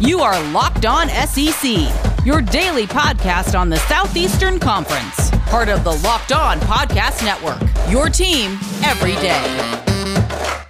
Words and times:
You 0.00 0.20
are 0.20 0.42
Locked 0.50 0.86
On 0.86 1.10
SEC, 1.10 2.24
your 2.24 2.40
daily 2.40 2.86
podcast 2.86 3.58
on 3.58 3.68
the 3.68 3.76
Southeastern 3.80 4.58
Conference, 4.58 5.28
part 5.50 5.68
of 5.68 5.84
the 5.84 5.92
Locked 5.92 6.32
On 6.32 6.58
Podcast 6.60 7.22
Network. 7.22 7.60
Your 7.90 8.08
team 8.08 8.52
every 8.82 9.12
day. 9.16 9.38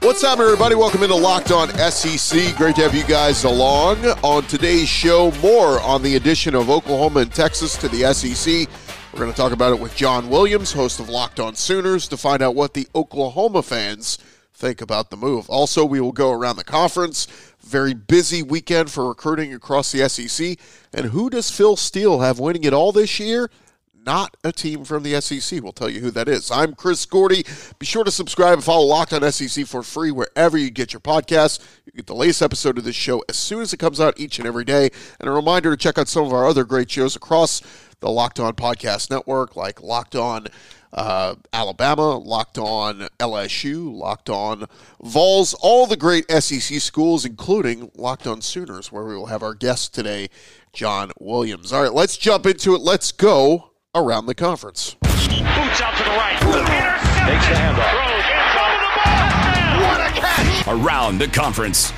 What's 0.00 0.24
up, 0.24 0.40
everybody? 0.40 0.74
Welcome 0.74 1.04
into 1.04 1.14
Locked 1.14 1.52
On 1.52 1.68
SEC. 1.68 2.56
Great 2.56 2.74
to 2.74 2.82
have 2.82 2.92
you 2.92 3.04
guys 3.04 3.44
along. 3.44 4.04
On 4.24 4.42
today's 4.42 4.88
show, 4.88 5.30
more 5.40 5.80
on 5.82 6.02
the 6.02 6.16
addition 6.16 6.56
of 6.56 6.68
Oklahoma 6.68 7.20
and 7.20 7.32
Texas 7.32 7.76
to 7.76 7.86
the 7.86 8.12
SEC. 8.12 8.68
We're 9.12 9.20
going 9.20 9.30
to 9.30 9.36
talk 9.36 9.52
about 9.52 9.72
it 9.72 9.78
with 9.78 9.94
John 9.94 10.28
Williams, 10.28 10.72
host 10.72 10.98
of 10.98 11.08
Locked 11.08 11.38
On 11.38 11.54
Sooners, 11.54 12.08
to 12.08 12.16
find 12.16 12.42
out 12.42 12.56
what 12.56 12.74
the 12.74 12.88
Oklahoma 12.96 13.62
fans 13.62 14.18
think 14.54 14.80
about 14.80 15.10
the 15.10 15.16
move. 15.16 15.48
Also, 15.48 15.84
we 15.84 16.00
will 16.00 16.12
go 16.12 16.32
around 16.32 16.56
the 16.56 16.64
conference. 16.64 17.26
Very 17.70 17.94
busy 17.94 18.42
weekend 18.42 18.90
for 18.90 19.06
recruiting 19.06 19.54
across 19.54 19.92
the 19.92 20.08
SEC. 20.08 20.58
And 20.92 21.06
who 21.06 21.30
does 21.30 21.52
Phil 21.52 21.76
Steele 21.76 22.18
have 22.18 22.40
winning 22.40 22.64
it 22.64 22.72
all 22.72 22.90
this 22.90 23.20
year? 23.20 23.48
Not 23.94 24.36
a 24.42 24.50
team 24.50 24.84
from 24.84 25.04
the 25.04 25.20
SEC. 25.20 25.62
We'll 25.62 25.70
tell 25.70 25.88
you 25.88 26.00
who 26.00 26.10
that 26.10 26.28
is. 26.28 26.50
I'm 26.50 26.74
Chris 26.74 27.06
Gordy. 27.06 27.44
Be 27.78 27.86
sure 27.86 28.02
to 28.02 28.10
subscribe 28.10 28.54
and 28.54 28.64
follow 28.64 28.86
Locked 28.86 29.12
on 29.12 29.30
SEC 29.30 29.66
for 29.66 29.84
free 29.84 30.10
wherever 30.10 30.58
you 30.58 30.68
get 30.68 30.92
your 30.92 30.98
podcasts. 30.98 31.60
You 31.86 31.92
get 31.92 32.08
the 32.08 32.14
latest 32.16 32.42
episode 32.42 32.76
of 32.76 32.82
this 32.82 32.96
show 32.96 33.22
as 33.28 33.36
soon 33.36 33.62
as 33.62 33.72
it 33.72 33.76
comes 33.76 34.00
out 34.00 34.18
each 34.18 34.40
and 34.40 34.48
every 34.48 34.64
day. 34.64 34.90
And 35.20 35.28
a 35.28 35.32
reminder 35.32 35.70
to 35.70 35.76
check 35.76 35.96
out 35.96 36.08
some 36.08 36.24
of 36.24 36.32
our 36.32 36.48
other 36.48 36.64
great 36.64 36.90
shows 36.90 37.14
across 37.14 37.62
the 38.00 38.10
Locked 38.10 38.40
On 38.40 38.52
Podcast 38.54 39.10
Network, 39.10 39.54
like 39.54 39.80
Locked 39.80 40.16
On 40.16 40.48
uh, 40.92 41.34
Alabama, 41.52 42.18
Locked 42.18 42.58
On 42.58 43.08
LSU, 43.18 43.92
Locked 43.92 44.30
On 44.30 44.66
Vols, 45.02 45.54
all 45.54 45.86
the 45.86 45.96
great 45.96 46.30
SEC 46.30 46.80
schools, 46.80 47.24
including 47.24 47.90
Locked 47.94 48.26
On 48.26 48.40
Sooners, 48.40 48.90
where 48.90 49.04
we 49.04 49.14
will 49.14 49.26
have 49.26 49.42
our 49.42 49.54
guest 49.54 49.94
today, 49.94 50.28
John 50.72 51.12
Williams. 51.18 51.72
All 51.72 51.82
right, 51.82 51.92
let's 51.92 52.16
jump 52.16 52.46
into 52.46 52.74
it. 52.74 52.80
Let's 52.80 53.12
go 53.12 53.70
around 53.94 54.26
the 54.26 54.34
conference. 54.34 54.96
Boots 55.00 55.80
out 55.80 55.96
to 55.96 56.04
the 56.04 56.10
right. 56.10 56.40
Intercepted. 56.42 57.10
Takes 57.26 57.48
the 57.48 57.54
handoff. 57.54 57.90
Throws 57.90 58.24
in 58.26 58.38
the 58.38 58.92
ball. 58.96 59.88
What 59.88 60.00
a 60.00 60.20
catch. 60.20 60.68
Around 60.68 61.18
the 61.18 61.28
conference. 61.28 61.92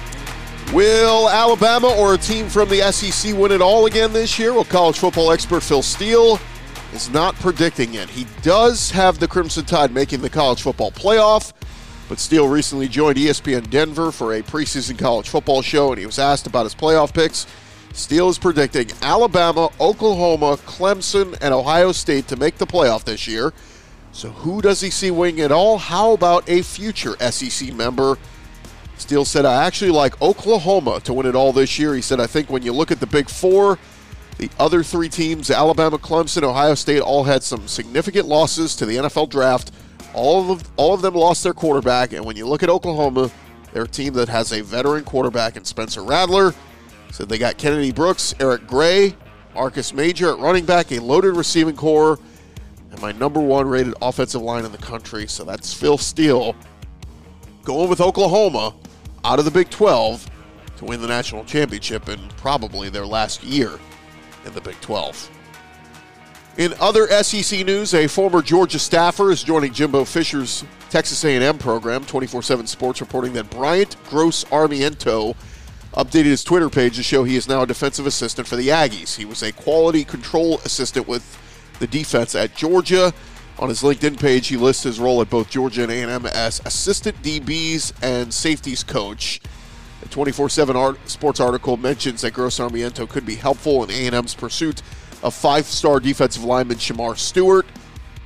Will 0.73 1.29
Alabama 1.29 1.89
or 1.89 2.15
a 2.15 2.19
team 2.19 2.49
from 2.49 2.69
the 2.71 2.81
SEC 2.93 3.35
win 3.35 3.53
it 3.53 3.61
all 3.61 3.85
again 3.85 4.13
this 4.13 4.39
year? 4.39 4.55
Well, 4.55 4.65
college 4.65 4.99
football 4.99 5.31
expert 5.31 5.63
Phil 5.63 5.83
Steele 5.83 6.39
is 6.93 7.11
not 7.11 7.35
predicting 7.37 7.95
it. 7.95 8.11
He 8.11 8.27
does 8.43 8.91
have 8.91 9.19
the 9.19 9.29
Crimson 9.29 9.65
Tide 9.65 9.93
making 9.93 10.21
the 10.21 10.31
college 10.31 10.63
football 10.63 10.91
playoff, 10.91 11.53
but 12.09 12.19
Steele 12.19 12.49
recently 12.49 12.89
joined 12.89 13.17
ESPN 13.17 13.71
Denver 13.71 14.13
for 14.13 14.35
a 14.35 14.43
preseason 14.43 14.99
college 14.99 15.29
football 15.29 15.63
show, 15.63 15.91
and 15.91 15.99
he 15.99 16.07
was 16.07 16.19
asked 16.19 16.47
about 16.47 16.65
his 16.65 16.75
playoff 16.75 17.15
picks. 17.15 17.47
Steele 17.93 18.29
is 18.29 18.39
predicting 18.39 18.91
Alabama, 19.03 19.71
Oklahoma, 19.81 20.57
Clemson, 20.67 21.37
and 21.41 21.53
Ohio 21.53 21.93
State 21.93 22.29
to 22.29 22.37
make 22.37 22.59
the 22.59 22.67
playoff 22.67 23.05
this 23.05 23.27
year. 23.27 23.53
So, 24.13 24.29
who 24.31 24.61
does 24.61 24.81
he 24.81 24.91
see 24.91 25.11
winning 25.11 25.39
it 25.39 25.53
all? 25.53 25.79
How 25.79 26.13
about 26.13 26.49
a 26.49 26.63
future 26.63 27.17
SEC 27.31 27.73
member? 27.75 28.19
Steele 28.99 29.25
said, 29.25 29.45
I 29.45 29.65
actually 29.65 29.91
like 29.91 30.21
Oklahoma 30.21 31.01
to 31.01 31.13
win 31.13 31.27
it 31.27 31.35
all 31.35 31.53
this 31.53 31.79
year. 31.79 31.95
He 31.95 32.03
said, 32.03 32.21
I 32.21 32.27
think 32.27 32.51
when 32.51 32.63
you 32.63 32.73
look 32.73 32.91
at 32.91 33.01
the 33.01 33.07
big 33.07 33.29
four, 33.29 33.79
the 34.39 34.51
other 34.59 34.83
three 34.83 35.09
teams, 35.09 35.51
Alabama, 35.51 35.99
Clemson, 35.99 36.43
Ohio 36.43 36.75
State, 36.75 37.01
all 37.01 37.25
had 37.25 37.43
some 37.43 37.69
significant 37.69 38.27
losses 38.27 38.75
to 38.77 38.87
the 38.87 38.97
NFL 38.97 39.31
draft. 39.31 39.73
All 40.15 40.51
of, 40.51 40.63
all 40.77 40.95
of 40.95 41.03
them 41.03 41.15
lost 41.15 41.43
their 41.43 41.55
quarterback. 41.55 42.13
And 42.13 42.25
when 42.25 42.37
you 42.37 42.47
look 42.47 42.63
at 42.63 42.69
Oklahoma, 42.69 43.31
they're 43.73 43.85
a 43.85 43.89
team 43.89 44.15
that 44.15 44.29
has 44.29 44.53
a 44.53 44.63
veteran 44.63 45.05
quarterback 45.05 45.57
in 45.57 45.65
Spencer 45.65 46.03
Rattler. 46.03 46.55
So 47.13 47.25
they 47.25 47.39
got 47.39 47.59
Kennedy 47.59 47.93
Brooks, 47.93 48.35
Eric 48.41 48.67
Gray, 48.67 49.15
Marcus 49.55 49.93
Major 49.93 50.33
at 50.33 50.39
running 50.39 50.65
back, 50.65 50.93
a 50.93 50.99
loaded 50.99 51.37
receiving 51.37 51.77
core, 51.77 52.19
and 52.91 53.01
my 53.01 53.13
number 53.13 53.41
one 53.41 53.69
rated 53.69 53.95
offensive 54.01 54.43
line 54.43 54.65
in 54.65 54.73
the 54.73 54.79
country. 54.79 55.27
So 55.27 55.45
that's 55.45 55.73
Phil 55.73 55.99
Steele 55.99 56.57
going 57.65 57.89
with 57.89 58.01
Oklahoma 58.01 58.75
out 59.25 59.39
of 59.39 59.45
the 59.45 59.51
Big 59.51 59.71
12 59.71 60.29
to 60.79 60.85
win 60.85 61.01
the 61.01 61.07
national 61.07 61.45
championship 61.45 62.09
in 62.09 62.19
probably 62.39 62.89
their 62.89 63.07
last 63.07 63.45
year 63.45 63.79
in 64.45 64.55
the 64.55 64.61
Big 64.61 64.81
12. 64.81 65.31
In 66.59 66.75
other 66.81 67.09
SEC 67.23 67.65
news, 67.65 67.95
a 67.95 68.07
former 68.07 68.43
Georgia 68.43 68.79
staffer 68.79 69.31
is 69.31 69.43
joining 69.43 69.73
Jimbo 69.73 70.05
Fisher's 70.05 70.65
Texas 70.91 71.25
A&M 71.25 71.57
program. 71.57 72.05
24/7 72.05 72.67
Sports 72.67 73.01
reporting 73.01 73.33
that 73.33 73.49
Bryant 73.49 73.97
Gross 74.11 74.45
Armiento 74.45 75.35
updated 75.95 76.25
his 76.25 76.45
Twitter 76.45 76.69
page 76.69 76.97
to 76.97 77.03
show 77.03 77.25
he 77.25 77.37
is 77.37 77.49
now 77.49 77.63
a 77.63 77.67
defensive 77.67 78.07
assistant 78.07 78.47
for 78.47 78.57
the 78.57 78.69
Aggies. 78.69 79.17
He 79.17 79.25
was 79.25 79.43
a 79.43 79.53
quality 79.53 80.05
control 80.05 80.61
assistant 80.65 81.09
with 81.09 81.39
the 81.79 81.87
defense 81.87 82.35
at 82.35 82.55
Georgia. 82.55 83.15
On 83.59 83.69
his 83.69 83.83
LinkedIn 83.83 84.19
page, 84.19 84.49
he 84.49 84.57
lists 84.57 84.83
his 84.83 84.99
role 84.99 85.21
at 85.21 85.31
both 85.31 85.51
Georgia 85.51 85.83
and 85.83 85.93
A&M 85.93 86.27
as 86.27 86.61
assistant 86.65 87.23
DBs 87.23 87.93
and 88.03 88.33
safeties 88.33 88.83
coach. 88.83 89.41
A 90.03 90.09
24/7 90.09 90.75
art, 90.77 90.99
sports 91.09 91.41
article 91.41 91.77
mentions 91.77 92.23
that 92.23 92.33
Gross 92.33 92.59
Armiento 92.59 93.09
could 93.09 93.25
be 93.25 93.37
helpful 93.37 93.85
in 93.85 93.91
A&M's 93.91 94.35
pursuit 94.35 94.83
of 95.23 95.33
five-star 95.35 96.01
defensive 96.01 96.45
lineman 96.45 96.79
Shemar 96.79 97.17
Stewart. 97.17 97.67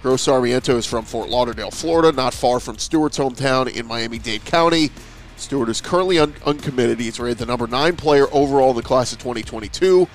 Gross 0.02 0.26
Armiento 0.26 0.76
is 0.76 0.86
from 0.86 1.04
Fort 1.04 1.28
Lauderdale, 1.28 1.70
Florida, 1.70 2.12
not 2.12 2.32
far 2.32 2.60
from 2.60 2.78
Stewart's 2.78 3.18
hometown 3.18 3.68
in 3.68 3.86
Miami-Dade 3.86 4.44
County. 4.44 4.90
Stewart 5.36 5.68
is 5.68 5.82
currently 5.82 6.18
un- 6.18 6.34
uncommitted. 6.46 6.98
He's 6.98 7.20
rated 7.20 7.38
the 7.38 7.46
number 7.46 7.66
nine 7.66 7.96
player 7.96 8.26
overall 8.32 8.70
in 8.70 8.76
the 8.76 8.82
class 8.82 9.12
of 9.12 9.18
2022, 9.18 10.08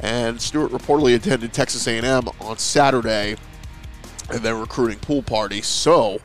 and 0.00 0.40
Stewart 0.40 0.70
reportedly 0.70 1.16
attended 1.16 1.52
Texas 1.52 1.88
A&M 1.88 2.28
on 2.40 2.58
Saturday 2.58 3.36
and 4.30 4.40
their 4.40 4.54
recruiting 4.54 4.98
pool 5.00 5.22
party. 5.22 5.60
So, 5.60 6.20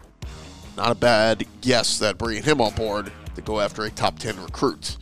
not 0.77 0.91
a 0.91 0.95
bad 0.95 1.45
guess 1.61 1.97
that 1.97 2.19
bringing 2.19 2.43
him 2.43 2.61
on 2.61 2.73
board 2.73 3.11
to 3.35 3.41
go 3.41 3.59
after 3.59 3.83
a 3.83 3.89
top 3.89 4.19
10 4.19 4.41
recruit. 4.41 4.97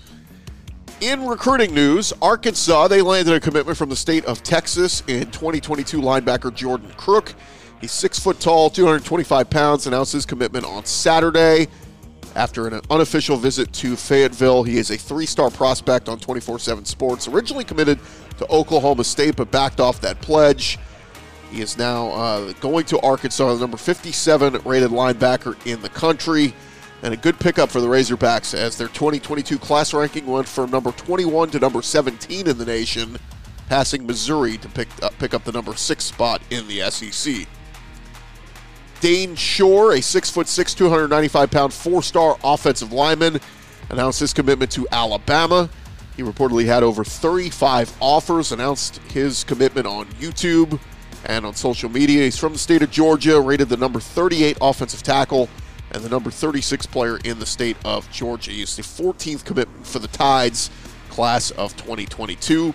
In 1.01 1.25
recruiting 1.25 1.73
news, 1.73 2.13
Arkansas, 2.21 2.88
they 2.88 3.01
landed 3.01 3.33
a 3.33 3.39
commitment 3.39 3.77
from 3.77 3.89
the 3.89 3.95
state 3.95 4.23
of 4.25 4.41
Texas 4.44 5.03
in 5.07 5.31
2022 5.31 5.99
linebacker 5.99 6.53
Jordan 6.53 6.91
Crook. 6.95 7.33
He's 7.81 7.91
six 7.91 8.17
foot 8.17 8.39
tall, 8.39 8.69
225 8.69 9.49
pounds, 9.49 9.88
announced 9.88 10.13
his 10.13 10.25
commitment 10.25 10.66
on 10.66 10.85
Saturday. 10.85 11.67
After 12.35 12.67
an 12.67 12.79
unofficial 12.89 13.38
visit 13.38 13.73
to 13.73 13.95
Fayetteville, 13.95 14.63
he 14.63 14.77
is 14.77 14.89
a 14.89 14.97
three 14.97 15.25
star 15.25 15.50
prospect 15.51 16.07
on 16.07 16.19
24 16.19 16.59
7 16.59 16.85
Sports. 16.85 17.27
Originally 17.27 17.65
committed 17.65 18.00
to 18.38 18.50
Oklahoma 18.50 19.03
State, 19.03 19.35
but 19.35 19.51
backed 19.51 19.79
off 19.79 20.00
that 20.01 20.21
pledge. 20.21 20.79
He 21.51 21.61
is 21.61 21.77
now 21.77 22.07
uh, 22.11 22.53
going 22.53 22.85
to 22.85 23.00
Arkansas, 23.01 23.53
the 23.53 23.59
number 23.59 23.77
57 23.77 24.61
rated 24.65 24.89
linebacker 24.89 25.55
in 25.67 25.81
the 25.81 25.89
country. 25.89 26.53
And 27.03 27.13
a 27.13 27.17
good 27.17 27.37
pickup 27.37 27.69
for 27.69 27.81
the 27.81 27.87
Razorbacks 27.87 28.57
as 28.57 28.77
their 28.77 28.87
2022 28.87 29.59
class 29.59 29.93
ranking 29.93 30.25
went 30.25 30.47
from 30.47 30.71
number 30.71 30.93
21 30.93 31.49
to 31.51 31.59
number 31.59 31.81
17 31.81 32.47
in 32.47 32.57
the 32.57 32.65
nation, 32.65 33.17
passing 33.67 34.07
Missouri 34.07 34.57
to 34.57 34.69
pick 34.69 34.87
up, 35.03 35.13
pick 35.19 35.33
up 35.33 35.43
the 35.43 35.51
number 35.51 35.75
six 35.75 36.05
spot 36.05 36.41
in 36.49 36.65
the 36.69 36.89
SEC. 36.89 37.45
Dane 39.01 39.35
Shore, 39.35 39.91
a 39.91 39.97
6'6, 39.97 40.77
295 40.77 41.51
pound 41.51 41.73
four 41.73 42.01
star 42.01 42.37
offensive 42.41 42.93
lineman, 42.93 43.37
announced 43.89 44.21
his 44.21 44.31
commitment 44.31 44.71
to 44.71 44.87
Alabama. 44.93 45.69
He 46.15 46.23
reportedly 46.23 46.65
had 46.65 46.83
over 46.83 47.03
35 47.03 47.97
offers, 47.99 48.53
announced 48.53 48.99
his 49.11 49.43
commitment 49.43 49.87
on 49.87 50.05
YouTube 50.21 50.79
and 51.25 51.45
on 51.45 51.53
social 51.53 51.89
media. 51.89 52.23
He's 52.23 52.37
from 52.37 52.53
the 52.53 52.59
state 52.59 52.81
of 52.81 52.91
Georgia, 52.91 53.41
rated 53.41 53.67
the 53.67 53.75
number 53.75 53.99
38 53.99 54.57
offensive 54.61 55.03
tackle 55.03 55.49
and 55.93 56.03
the 56.03 56.09
number 56.09 56.31
36 56.31 56.85
player 56.87 57.19
in 57.23 57.39
the 57.39 57.45
state 57.45 57.77
of 57.85 58.09
Georgia. 58.11 58.51
He's 58.51 58.75
the 58.75 58.81
14th 58.81 59.45
commitment 59.45 59.85
for 59.85 59.99
the 59.99 60.07
Tides 60.07 60.69
class 61.09 61.51
of 61.51 61.75
2022. 61.77 62.73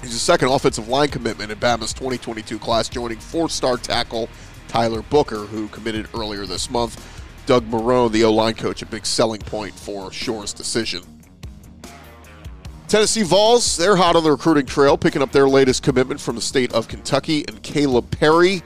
He's 0.00 0.12
the 0.12 0.18
second 0.18 0.48
offensive 0.48 0.88
line 0.88 1.08
commitment 1.08 1.52
in 1.52 1.58
Bama's 1.58 1.92
2022 1.92 2.58
class, 2.58 2.88
joining 2.88 3.18
four 3.18 3.48
star 3.48 3.76
tackle 3.76 4.28
Tyler 4.66 5.02
Booker, 5.02 5.40
who 5.40 5.68
committed 5.68 6.08
earlier 6.14 6.46
this 6.46 6.70
month. 6.70 7.08
Doug 7.46 7.68
Marrone, 7.70 8.10
the 8.10 8.24
O 8.24 8.32
line 8.32 8.54
coach, 8.54 8.82
a 8.82 8.86
big 8.86 9.04
selling 9.04 9.40
point 9.40 9.74
for 9.74 10.10
Shore's 10.12 10.52
decision. 10.52 11.02
Tennessee 12.88 13.22
Vols, 13.22 13.76
they're 13.76 13.96
hot 13.96 14.16
on 14.16 14.24
the 14.24 14.30
recruiting 14.30 14.66
trail, 14.66 14.98
picking 14.98 15.22
up 15.22 15.32
their 15.32 15.48
latest 15.48 15.82
commitment 15.82 16.20
from 16.20 16.36
the 16.36 16.42
state 16.42 16.72
of 16.72 16.88
Kentucky 16.88 17.44
and 17.48 17.62
Caleb 17.62 18.10
Perry, 18.10 18.62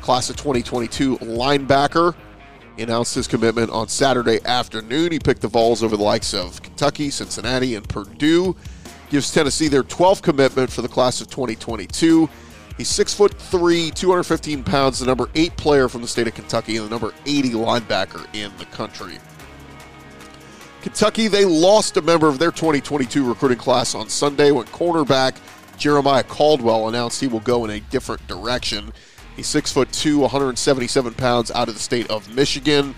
class 0.00 0.28
of 0.28 0.36
2022 0.36 1.18
linebacker. 1.18 2.14
Announced 2.78 3.14
his 3.14 3.28
commitment 3.28 3.70
on 3.70 3.88
Saturday 3.88 4.40
afternoon. 4.44 5.12
He 5.12 5.18
picked 5.18 5.42
the 5.42 5.48
Vols 5.48 5.82
over 5.82 5.96
the 5.96 6.02
likes 6.02 6.34
of 6.34 6.62
Kentucky, 6.62 7.10
Cincinnati, 7.10 7.74
and 7.74 7.88
Purdue. 7.88 8.56
Gives 9.10 9.30
Tennessee 9.30 9.68
their 9.68 9.82
12th 9.82 10.22
commitment 10.22 10.70
for 10.70 10.82
the 10.82 10.88
class 10.88 11.20
of 11.20 11.28
2022. 11.28 12.28
He's 12.78 12.88
six 12.88 13.12
foot 13.12 13.34
three, 13.34 13.90
215 13.90 14.64
pounds, 14.64 14.98
the 14.98 15.06
number 15.06 15.28
eight 15.34 15.56
player 15.56 15.88
from 15.88 16.00
the 16.00 16.08
state 16.08 16.26
of 16.26 16.34
Kentucky, 16.34 16.76
and 16.76 16.86
the 16.86 16.90
number 16.90 17.12
80 17.26 17.50
linebacker 17.50 18.26
in 18.34 18.50
the 18.56 18.64
country. 18.66 19.18
Kentucky, 20.80 21.28
they 21.28 21.44
lost 21.44 21.96
a 21.96 22.02
member 22.02 22.26
of 22.26 22.38
their 22.38 22.50
2022 22.50 23.28
recruiting 23.28 23.58
class 23.58 23.94
on 23.94 24.08
Sunday 24.08 24.50
when 24.50 24.66
cornerback 24.66 25.36
Jeremiah 25.76 26.24
Caldwell 26.24 26.88
announced 26.88 27.20
he 27.20 27.28
will 27.28 27.40
go 27.40 27.64
in 27.64 27.70
a 27.70 27.80
different 27.80 28.26
direction. 28.26 28.92
He's 29.36 29.46
six 29.46 29.72
foot 29.72 29.90
two, 29.92 30.18
177 30.18 31.14
pounds, 31.14 31.50
out 31.50 31.68
of 31.68 31.74
the 31.74 31.80
state 31.80 32.10
of 32.10 32.34
Michigan. 32.34 32.94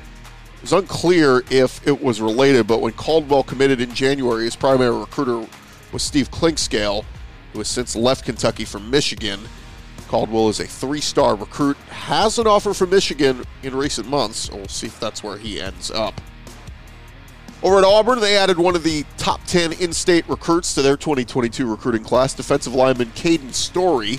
It 0.56 0.62
was 0.62 0.72
unclear 0.72 1.42
if 1.50 1.86
it 1.86 2.02
was 2.02 2.20
related, 2.20 2.66
but 2.66 2.80
when 2.80 2.92
Caldwell 2.92 3.42
committed 3.42 3.80
in 3.80 3.94
January, 3.94 4.44
his 4.44 4.56
primary 4.56 4.96
recruiter 4.96 5.46
was 5.92 6.02
Steve 6.02 6.30
Clinkscale, 6.30 7.04
who 7.52 7.58
has 7.58 7.68
since 7.68 7.94
left 7.94 8.24
Kentucky 8.24 8.64
for 8.64 8.80
Michigan. 8.80 9.40
Caldwell 10.08 10.48
is 10.48 10.60
a 10.60 10.66
three-star 10.66 11.34
recruit, 11.34 11.76
has 11.88 12.38
an 12.38 12.46
offer 12.46 12.74
from 12.74 12.90
Michigan 12.90 13.44
in 13.62 13.74
recent 13.74 14.08
months. 14.08 14.50
We'll 14.50 14.68
see 14.68 14.86
if 14.86 14.98
that's 15.00 15.22
where 15.22 15.38
he 15.38 15.60
ends 15.60 15.90
up. 15.90 16.20
Over 17.62 17.78
at 17.78 17.84
Auburn, 17.84 18.20
they 18.20 18.36
added 18.36 18.58
one 18.58 18.76
of 18.76 18.82
the 18.82 19.04
top 19.16 19.42
10 19.46 19.72
in 19.72 19.92
state 19.92 20.28
recruits 20.28 20.74
to 20.74 20.82
their 20.82 20.98
2022 20.98 21.66
recruiting 21.66 22.02
class. 22.02 22.34
Defensive 22.34 22.74
lineman 22.74 23.08
Caden 23.12 23.54
Story 23.54 24.18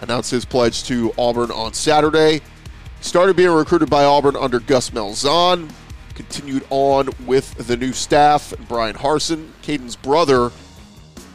announced 0.00 0.30
his 0.30 0.44
pledge 0.44 0.84
to 0.84 1.12
Auburn 1.18 1.50
on 1.50 1.74
Saturday. 1.74 2.40
Started 3.00 3.36
being 3.36 3.50
recruited 3.50 3.88
by 3.88 4.04
Auburn 4.04 4.36
under 4.36 4.60
Gus 4.60 4.90
Malzahn, 4.90 5.70
continued 6.14 6.64
on 6.70 7.08
with 7.26 7.54
the 7.66 7.76
new 7.76 7.92
staff, 7.92 8.52
Bryan 8.68 8.96
Harsin. 8.96 9.50
Caden's 9.62 9.96
brother 9.96 10.50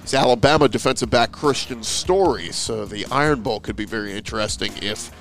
is 0.03 0.13
Alabama 0.13 0.67
defensive 0.67 1.09
back 1.09 1.31
Kristian 1.31 1.83
Story, 1.83 2.51
so 2.51 2.85
the 2.85 3.05
Iron 3.07 3.41
Bowl 3.41 3.59
could 3.59 3.75
be 3.75 3.85
very 3.85 4.13
interesting 4.13 4.73
if 4.81 5.11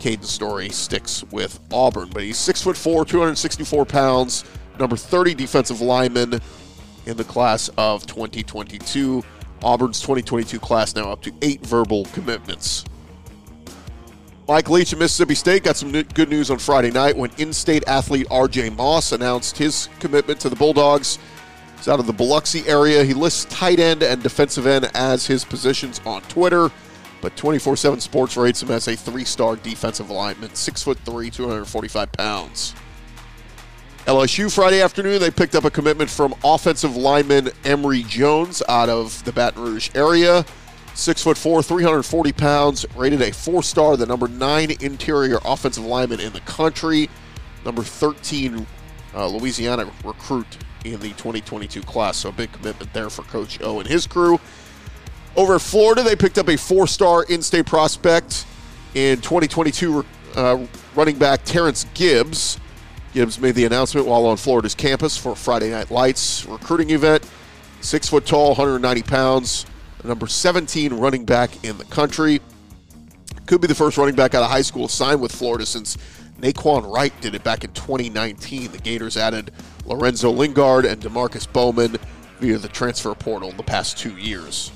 Caden 0.00 0.24
Story 0.24 0.68
sticks 0.70 1.22
with 1.30 1.60
Auburn. 1.70 2.10
But 2.12 2.24
he's 2.24 2.36
6'4, 2.38 3.06
264 3.06 3.86
pounds 3.86 4.44
number 4.78 4.96
30 4.96 5.34
defensive 5.34 5.80
lineman 5.80 6.40
in 7.06 7.16
the 7.16 7.24
class 7.24 7.70
of 7.76 8.06
2022. 8.06 9.22
Auburn's 9.62 10.00
2022 10.00 10.58
class 10.58 10.96
now 10.96 11.10
up 11.10 11.22
to 11.22 11.32
eight 11.42 11.64
verbal 11.64 12.04
commitments. 12.06 12.84
Mike 14.52 14.68
Leach 14.68 14.92
of 14.92 14.98
Mississippi 14.98 15.34
State 15.34 15.64
got 15.64 15.78
some 15.78 15.90
good 15.90 16.28
news 16.28 16.50
on 16.50 16.58
Friday 16.58 16.90
night 16.90 17.16
when 17.16 17.30
in 17.38 17.54
state 17.54 17.82
athlete 17.86 18.28
RJ 18.28 18.76
Moss 18.76 19.12
announced 19.12 19.56
his 19.56 19.88
commitment 19.98 20.38
to 20.40 20.50
the 20.50 20.56
Bulldogs. 20.56 21.18
He's 21.78 21.88
out 21.88 21.98
of 21.98 22.06
the 22.06 22.12
Biloxi 22.12 22.62
area. 22.68 23.02
He 23.02 23.14
lists 23.14 23.46
tight 23.46 23.80
end 23.80 24.02
and 24.02 24.22
defensive 24.22 24.66
end 24.66 24.90
as 24.92 25.26
his 25.26 25.42
positions 25.42 26.02
on 26.04 26.20
Twitter, 26.24 26.70
but 27.22 27.34
24 27.34 27.78
7 27.78 27.98
Sports 27.98 28.36
rates 28.36 28.62
him 28.62 28.70
as 28.70 28.88
a 28.88 28.94
three 28.94 29.24
star 29.24 29.56
defensive 29.56 30.10
lineman, 30.10 30.50
6'3, 30.50 31.32
245 31.32 32.12
pounds. 32.12 32.74
LSU 34.04 34.54
Friday 34.54 34.82
afternoon, 34.82 35.18
they 35.18 35.30
picked 35.30 35.54
up 35.54 35.64
a 35.64 35.70
commitment 35.70 36.10
from 36.10 36.34
offensive 36.44 36.94
lineman 36.94 37.48
Emery 37.64 38.02
Jones 38.02 38.62
out 38.68 38.90
of 38.90 39.24
the 39.24 39.32
Baton 39.32 39.62
Rouge 39.62 39.88
area. 39.94 40.44
Six 40.94 41.22
foot 41.22 41.38
four, 41.38 41.62
340 41.62 42.32
pounds, 42.32 42.86
rated 42.94 43.22
a 43.22 43.32
four 43.32 43.62
star, 43.62 43.96
the 43.96 44.06
number 44.06 44.28
nine 44.28 44.72
interior 44.80 45.38
offensive 45.44 45.84
lineman 45.84 46.20
in 46.20 46.32
the 46.32 46.40
country, 46.40 47.08
number 47.64 47.82
13 47.82 48.66
uh, 49.14 49.26
Louisiana 49.26 49.90
recruit 50.04 50.58
in 50.84 51.00
the 51.00 51.08
2022 51.10 51.80
class. 51.82 52.18
So 52.18 52.28
a 52.28 52.32
big 52.32 52.52
commitment 52.52 52.92
there 52.92 53.10
for 53.10 53.22
Coach 53.22 53.60
O 53.62 53.80
and 53.80 53.88
his 53.88 54.06
crew. 54.06 54.38
Over 55.34 55.54
at 55.54 55.62
Florida, 55.62 56.02
they 56.02 56.16
picked 56.16 56.38
up 56.38 56.48
a 56.48 56.56
four 56.56 56.86
star 56.86 57.24
in 57.24 57.40
state 57.42 57.66
prospect 57.66 58.46
in 58.94 59.16
2022 59.16 60.04
uh, 60.36 60.66
running 60.94 61.16
back 61.16 61.44
Terrence 61.44 61.86
Gibbs. 61.94 62.58
Gibbs 63.14 63.38
made 63.38 63.54
the 63.54 63.64
announcement 63.64 64.06
while 64.06 64.26
on 64.26 64.36
Florida's 64.36 64.74
campus 64.74 65.16
for 65.16 65.34
Friday 65.34 65.70
Night 65.70 65.90
Lights 65.90 66.46
recruiting 66.46 66.90
event. 66.90 67.28
Six 67.80 68.08
foot 68.08 68.26
tall, 68.26 68.48
190 68.48 69.02
pounds, 69.02 69.66
number 70.04 70.26
17 70.26 70.94
running 70.94 71.24
back 71.24 71.64
in 71.64 71.78
the 71.78 71.84
country. 71.84 72.40
Could 73.46 73.60
be 73.60 73.66
the 73.66 73.74
first 73.74 73.98
running 73.98 74.14
back 74.14 74.34
out 74.34 74.42
of 74.42 74.50
high 74.50 74.62
school 74.62 74.88
signed 74.88 75.20
with 75.20 75.32
Florida 75.32 75.66
since 75.66 75.96
Nay'Quan 76.40 76.92
Wright 76.92 77.12
did 77.20 77.34
it 77.34 77.44
back 77.44 77.64
in 77.64 77.72
2019. 77.72 78.72
The 78.72 78.78
Gators 78.78 79.16
added 79.16 79.52
Lorenzo 79.84 80.30
Lingard 80.30 80.84
and 80.84 81.00
Demarkcus 81.00 81.50
Bowman 81.52 81.96
via 82.40 82.58
the 82.58 82.68
transfer 82.68 83.14
portal 83.14 83.50
in 83.50 83.56
the 83.56 83.62
past 83.62 83.98
two 83.98 84.16
years. 84.16 84.72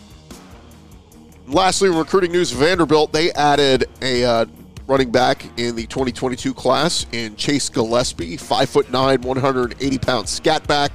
Lastly, 1.48 1.88
recruiting 1.88 2.32
news, 2.32 2.50
Vanderbilt, 2.50 3.12
they 3.12 3.32
added 3.32 3.84
a 4.02 4.24
uh, 4.24 4.46
running 4.86 5.10
back 5.10 5.44
in 5.58 5.76
the 5.76 5.86
2022 5.86 6.54
class 6.54 7.06
in 7.12 7.36
Chase 7.36 7.68
Gillespie, 7.68 8.36
five 8.36 8.68
foot 8.68 8.90
nine, 8.90 9.20
180 9.20 9.98
pound 9.98 10.28
scat 10.28 10.66
back, 10.66 10.92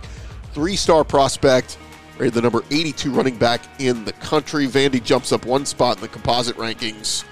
three 0.54 0.76
star 0.76 1.04
prospect, 1.04 1.78
the 2.18 2.42
number 2.42 2.64
82 2.70 3.12
running 3.12 3.38
back 3.38 3.62
in 3.80 4.06
the 4.06 4.14
country. 4.14 4.68
Vandy 4.68 5.04
jumps 5.04 5.32
up 5.32 5.46
one 5.46 5.66
spot 5.66 5.98
in 5.98 6.02
the 6.02 6.08
composite 6.08 6.56
rankings, 6.58 7.26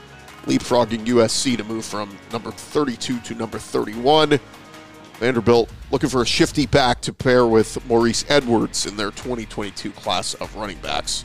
leapfrogging 0.46 1.06
USC 1.06 1.58
to 1.58 1.64
move 1.64 1.86
from 1.86 2.18
number 2.32 2.52
32 2.52 3.20
to 3.20 3.36
number 3.36 3.60
31. 3.60 4.40
Vanderbilt 5.20 5.70
looking 5.92 6.10
for 6.10 6.22
a 6.22 6.26
shifty 6.26 6.66
back 6.66 7.02
to 7.02 7.14
pair 7.14 7.46
with 7.46 7.86
Maurice 7.88 8.26
Edwards 8.30 8.86
in 8.86 8.96
their 8.96 9.12
2022 9.12 9.92
class 9.92 10.34
of 10.36 10.56
running 10.56 10.78
backs. 10.80 11.24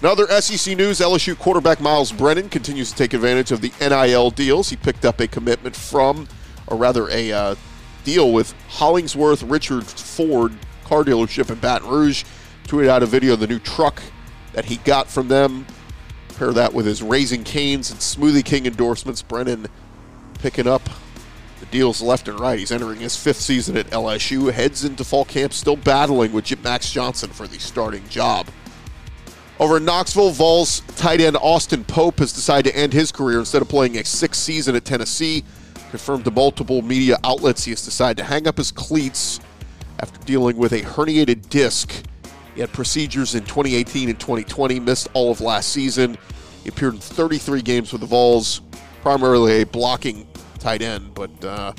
Another 0.00 0.26
SEC 0.40 0.74
news 0.78 1.00
LSU 1.00 1.38
quarterback 1.38 1.78
Myles 1.78 2.10
Brennan 2.10 2.48
continues 2.48 2.90
to 2.90 2.96
take 2.96 3.12
advantage 3.12 3.52
of 3.52 3.60
the 3.60 3.70
NIL 3.80 4.30
deals. 4.30 4.70
He 4.70 4.76
picked 4.76 5.04
up 5.04 5.20
a 5.20 5.28
commitment 5.28 5.76
from, 5.76 6.26
or 6.68 6.78
rather, 6.78 7.10
a 7.10 7.30
uh, 7.30 7.54
deal 8.04 8.32
with 8.32 8.54
Hollingsworth 8.68 9.42
Richard 9.42 9.84
Ford 9.84 10.54
car 10.90 11.04
dealership 11.04 11.50
in 11.50 11.58
Baton 11.60 11.88
Rouge. 11.88 12.24
Tweeted 12.64 12.88
out 12.88 13.04
a 13.04 13.06
video 13.06 13.34
of 13.34 13.40
the 13.40 13.46
new 13.46 13.60
truck 13.60 14.02
that 14.52 14.64
he 14.64 14.76
got 14.78 15.08
from 15.08 15.28
them. 15.28 15.64
Pair 16.36 16.52
that 16.52 16.74
with 16.74 16.84
his 16.84 17.00
Raising 17.00 17.44
Canes 17.44 17.92
and 17.92 18.00
Smoothie 18.00 18.44
King 18.44 18.66
endorsements. 18.66 19.22
Brennan 19.22 19.68
picking 20.40 20.66
up 20.66 20.82
the 21.60 21.66
deals 21.66 22.02
left 22.02 22.26
and 22.26 22.40
right. 22.40 22.58
He's 22.58 22.72
entering 22.72 22.98
his 22.98 23.14
fifth 23.14 23.40
season 23.40 23.76
at 23.76 23.86
LSU. 23.90 24.50
Heads 24.52 24.84
into 24.84 25.04
fall 25.04 25.24
camp, 25.24 25.52
still 25.52 25.76
battling 25.76 26.32
with 26.32 26.46
Jip 26.46 26.64
Max 26.64 26.90
Johnson 26.90 27.30
for 27.30 27.46
the 27.46 27.60
starting 27.60 28.06
job. 28.08 28.48
Over 29.60 29.76
in 29.76 29.84
Knoxville, 29.84 30.30
Vols 30.30 30.80
tight 30.96 31.20
end 31.20 31.36
Austin 31.36 31.84
Pope 31.84 32.18
has 32.18 32.32
decided 32.32 32.72
to 32.72 32.76
end 32.76 32.92
his 32.92 33.12
career 33.12 33.38
instead 33.38 33.62
of 33.62 33.68
playing 33.68 33.96
a 33.96 34.04
sixth 34.04 34.40
season 34.40 34.74
at 34.74 34.84
Tennessee. 34.84 35.44
Confirmed 35.90 36.24
to 36.24 36.32
multiple 36.32 36.82
media 36.82 37.16
outlets, 37.22 37.64
he 37.64 37.70
has 37.70 37.84
decided 37.84 38.16
to 38.16 38.24
hang 38.24 38.48
up 38.48 38.56
his 38.56 38.72
cleats 38.72 39.38
after 40.00 40.20
dealing 40.24 40.56
with 40.56 40.72
a 40.72 40.82
herniated 40.82 41.48
disc. 41.48 42.04
He 42.54 42.60
had 42.60 42.72
procedures 42.72 43.34
in 43.34 43.44
2018 43.44 44.08
and 44.08 44.18
2020, 44.18 44.80
missed 44.80 45.08
all 45.12 45.30
of 45.30 45.40
last 45.40 45.70
season. 45.70 46.18
He 46.62 46.68
appeared 46.68 46.94
in 46.94 47.00
33 47.00 47.62
games 47.62 47.92
with 47.92 48.00
the 48.00 48.06
Vols, 48.06 48.60
primarily 49.02 49.62
a 49.62 49.66
blocking 49.66 50.26
tight 50.58 50.82
end, 50.82 51.14
but 51.14 51.44
uh, 51.44 51.72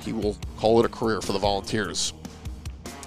he 0.00 0.12
will 0.12 0.36
call 0.56 0.80
it 0.80 0.86
a 0.86 0.88
career 0.88 1.20
for 1.20 1.32
the 1.32 1.38
Volunteers. 1.38 2.12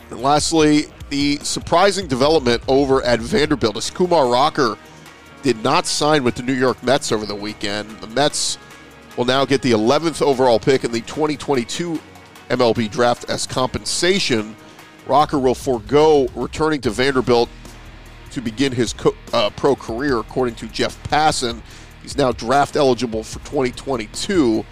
And 0.09 0.21
lastly, 0.21 0.85
the 1.09 1.37
surprising 1.37 2.07
development 2.07 2.61
over 2.67 3.03
at 3.03 3.19
Vanderbilt 3.19 3.77
is 3.77 3.89
Kumar 3.89 4.27
Rocker 4.27 4.77
did 5.43 5.63
not 5.63 5.85
sign 5.85 6.23
with 6.23 6.35
the 6.35 6.43
New 6.43 6.53
York 6.53 6.81
Mets 6.83 7.11
over 7.11 7.25
the 7.25 7.35
weekend. 7.35 7.89
The 8.01 8.07
Mets 8.07 8.57
will 9.15 9.25
now 9.25 9.45
get 9.45 9.61
the 9.61 9.71
11th 9.71 10.21
overall 10.21 10.59
pick 10.59 10.83
in 10.83 10.91
the 10.91 11.01
2022 11.01 11.99
MLB 12.49 12.89
draft 12.89 13.29
as 13.29 13.45
compensation. 13.45 14.55
Rocker 15.05 15.39
will 15.39 15.55
forego 15.55 16.27
returning 16.35 16.81
to 16.81 16.89
Vanderbilt 16.89 17.49
to 18.31 18.41
begin 18.41 18.71
his 18.71 18.93
co- 18.93 19.15
uh, 19.33 19.49
pro 19.51 19.75
career, 19.75 20.19
according 20.19 20.55
to 20.55 20.67
Jeff 20.67 21.01
Passan. 21.03 21.61
He's 22.01 22.17
now 22.17 22.31
draft 22.31 22.75
eligible 22.75 23.23
for 23.23 23.39
2022. 23.39 24.65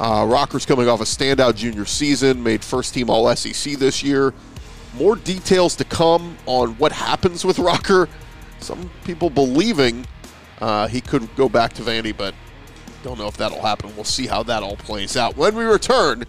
Uh, 0.00 0.26
Rocker's 0.28 0.66
coming 0.66 0.88
off 0.88 1.00
a 1.00 1.04
standout 1.04 1.56
junior 1.56 1.84
season, 1.84 2.42
made 2.42 2.64
first 2.64 2.94
team 2.94 3.10
All 3.10 3.34
SEC 3.34 3.74
this 3.74 4.02
year. 4.02 4.32
More 4.94 5.16
details 5.16 5.76
to 5.76 5.84
come 5.84 6.36
on 6.46 6.70
what 6.78 6.92
happens 6.92 7.44
with 7.44 7.58
Rocker. 7.58 8.08
Some 8.60 8.90
people 9.04 9.30
believing 9.30 10.06
uh, 10.60 10.86
he 10.88 11.00
could 11.00 11.34
go 11.36 11.48
back 11.48 11.72
to 11.74 11.82
Vandy, 11.82 12.16
but 12.16 12.34
don't 13.02 13.18
know 13.18 13.26
if 13.26 13.36
that'll 13.36 13.62
happen. 13.62 13.94
We'll 13.96 14.04
see 14.04 14.26
how 14.26 14.42
that 14.44 14.62
all 14.62 14.76
plays 14.76 15.16
out. 15.16 15.36
When 15.36 15.54
we 15.54 15.64
return, 15.64 16.24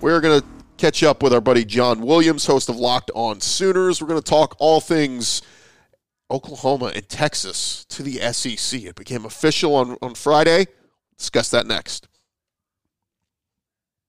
we're 0.00 0.20
going 0.20 0.40
to 0.40 0.46
catch 0.76 1.02
up 1.02 1.22
with 1.22 1.32
our 1.32 1.40
buddy 1.40 1.64
John 1.64 2.00
Williams, 2.00 2.46
host 2.46 2.68
of 2.68 2.76
Locked 2.76 3.10
On 3.14 3.40
Sooners. 3.40 4.00
We're 4.00 4.08
going 4.08 4.22
to 4.22 4.28
talk 4.28 4.56
all 4.58 4.80
things 4.80 5.42
Oklahoma 6.30 6.92
and 6.94 7.08
Texas 7.08 7.84
to 7.90 8.02
the 8.02 8.18
SEC. 8.32 8.82
It 8.82 8.94
became 8.94 9.24
official 9.24 9.74
on, 9.74 9.96
on 10.00 10.14
Friday. 10.14 10.66
Discuss 11.18 11.50
that 11.50 11.66
next. 11.66 12.08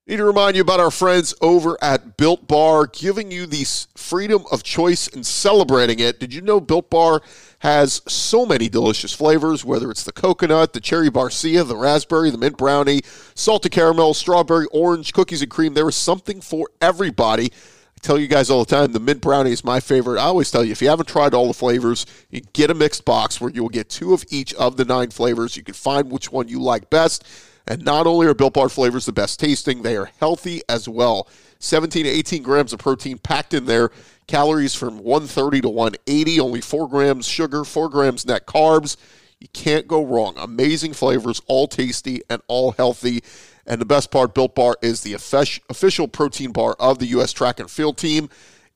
Need 0.08 0.18
to 0.18 0.26
remind 0.26 0.56
you 0.56 0.64
about 0.64 0.80
our 0.80 0.90
friends 0.90 1.36
over 1.42 1.78
at 1.80 2.18
Built 2.18 2.48
Bar, 2.48 2.88
giving 2.88 3.30
you 3.30 3.46
the 3.46 3.64
freedom 3.96 4.46
of 4.52 4.64
choice 4.64 5.08
and 5.08 5.24
celebrating 5.24 6.00
it. 6.00 6.20
Did 6.20 6.34
you 6.34 6.42
know 6.42 6.60
Built 6.60 6.90
Bar 6.90 7.22
has 7.60 8.02
so 8.08 8.44
many 8.44 8.68
delicious 8.68 9.14
flavors, 9.14 9.64
whether 9.64 9.92
it's 9.92 10.04
the 10.04 10.12
coconut, 10.12 10.74
the 10.74 10.80
cherry 10.80 11.12
barcia, 11.12 11.68
the 11.68 11.78
raspberry, 11.78 12.32
the 12.32 12.40
mint 12.40 12.58
brownie, 12.58 13.02
salted 13.36 13.72
caramel, 13.72 14.16
strawberry, 14.16 14.66
orange, 14.72 15.14
cookies 15.14 15.44
and 15.44 15.52
cream? 15.52 15.76
There 15.76 15.88
is 15.88 15.96
something 15.96 16.42
for 16.42 16.72
everybody. 16.82 17.46
I 17.46 18.00
tell 18.02 18.18
you 18.18 18.28
guys 18.28 18.50
all 18.50 18.66
the 18.66 18.76
time 18.76 18.94
the 18.94 19.00
mint 19.00 19.22
brownie 19.22 19.52
is 19.52 19.64
my 19.64 19.80
favorite. 19.80 20.20
I 20.20 20.24
always 20.24 20.50
tell 20.50 20.66
you 20.66 20.72
if 20.72 20.82
you 20.82 20.90
haven't 20.90 21.10
tried 21.10 21.36
all 21.36 21.46
the 21.46 21.54
flavors, 21.54 22.08
you 22.32 22.42
get 22.54 22.72
a 22.72 22.74
mixed 22.74 23.06
box 23.06 23.40
where 23.40 23.52
you 23.52 23.62
will 23.62 23.70
get 23.70 23.90
two 23.90 24.16
of 24.16 24.26
each 24.30 24.52
of 24.56 24.78
the 24.78 24.86
nine 24.86 25.12
flavors. 25.12 25.56
You 25.56 25.64
can 25.64 25.76
find 25.76 26.12
which 26.12 26.32
one 26.32 26.48
you 26.48 26.60
like 26.60 26.90
best. 26.90 27.24
And 27.72 27.86
not 27.86 28.06
only 28.06 28.28
are 28.28 28.34
Built 28.34 28.56
Bar 28.56 28.68
flavors 28.68 29.06
the 29.06 29.14
best 29.14 29.40
tasting, 29.40 29.82
they 29.82 29.96
are 29.96 30.12
healthy 30.20 30.62
as 30.68 30.90
well. 30.90 31.30
17 31.60 32.04
to 32.04 32.10
18 32.10 32.44
grams 32.44 32.74
of 32.74 32.80
protein 32.80 33.18
packed 33.18 33.54
in 33.54 33.64
there. 33.64 33.92
Calories 34.28 34.76
from 34.76 34.98
130 34.98 35.62
to 35.62 35.70
180, 35.70 36.42
only 36.42 36.60
4 36.60 36.90
grams 36.90 37.26
sugar, 37.26 37.64
4 37.64 37.88
grams 37.88 38.26
net 38.26 38.46
carbs. 38.46 38.98
You 39.40 39.48
can't 39.54 39.88
go 39.88 40.04
wrong. 40.04 40.34
Amazing 40.38 40.92
flavors, 40.92 41.42
all 41.48 41.66
tasty 41.66 42.22
and 42.30 42.42
all 42.50 42.74
healthy. 42.74 43.24
And 43.66 43.80
the 43.80 43.86
best 43.86 44.12
part, 44.12 44.34
Built 44.34 44.54
Bar 44.54 44.76
is 44.82 45.00
the 45.04 45.14
official 45.14 46.10
protein 46.10 46.52
bar 46.52 46.76
of 46.78 47.00
the 47.00 47.06
U.S. 47.06 47.32
track 47.32 47.62
and 47.62 47.72
field 47.72 47.98
team. 47.98 48.28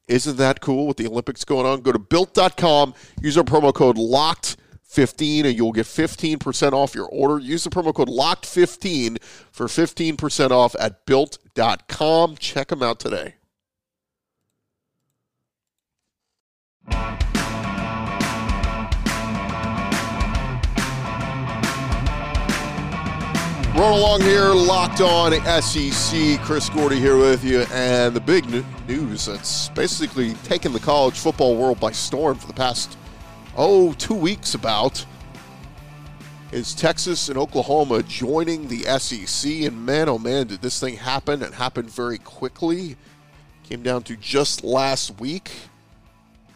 Isn't 0.07 0.37
that 0.37 0.61
cool 0.61 0.87
with 0.87 0.95
the 0.95 1.07
Olympics 1.07 1.43
going 1.43 1.65
on? 1.65 1.81
Go 1.81 1.91
to 1.91 1.99
built.com, 1.99 2.93
use 3.21 3.37
our 3.37 3.43
promo 3.43 3.73
code 3.73 3.97
LOCKED15, 4.95 5.45
and 5.45 5.55
you'll 5.57 5.71
get 5.71 5.85
15% 5.85 6.73
off 6.73 6.95
your 6.95 7.07
order. 7.07 7.39
Use 7.39 7.63
the 7.63 7.69
promo 7.69 7.93
code 7.93 8.09
LOCKED15 8.09 9.21
for 9.51 9.67
15% 9.67 10.51
off 10.51 10.75
at 10.79 11.05
built.com. 11.05 12.35
Check 12.37 12.67
them 12.69 12.83
out 12.83 12.99
today. 12.99 13.35
Roll 23.77 23.99
along 23.99 24.21
here, 24.21 24.51
locked 24.53 25.01
on 25.01 25.33
SEC. 25.61 26.39
Chris 26.43 26.69
Gordy 26.69 26.97
here 26.97 27.17
with 27.17 27.43
you. 27.43 27.65
And 27.73 28.15
the 28.15 28.21
big 28.21 28.45
news 28.87 29.25
that's 29.25 29.67
basically 29.69 30.33
taken 30.45 30.71
the 30.71 30.79
college 30.79 31.19
football 31.19 31.57
world 31.57 31.81
by 31.81 31.91
storm 31.91 32.37
for 32.37 32.47
the 32.47 32.53
past, 32.53 32.97
oh, 33.55 33.93
two 33.93 34.15
weeks 34.15 34.53
about 34.53 35.05
is 36.51 36.74
Texas 36.74 37.29
and 37.29 37.38
Oklahoma 37.38 38.03
joining 38.03 38.67
the 38.67 38.83
SEC. 39.00 39.51
And 39.51 39.85
man, 39.85 40.09
oh 40.09 40.17
man, 40.17 40.47
did 40.47 40.62
this 40.62 40.79
thing 40.79 40.95
happen 40.95 41.41
and 41.43 41.53
happen 41.53 41.88
very 41.88 42.17
quickly. 42.17 42.95
Came 43.63 43.83
down 43.83 44.03
to 44.03 44.15
just 44.15 44.63
last 44.63 45.19
week. 45.19 45.51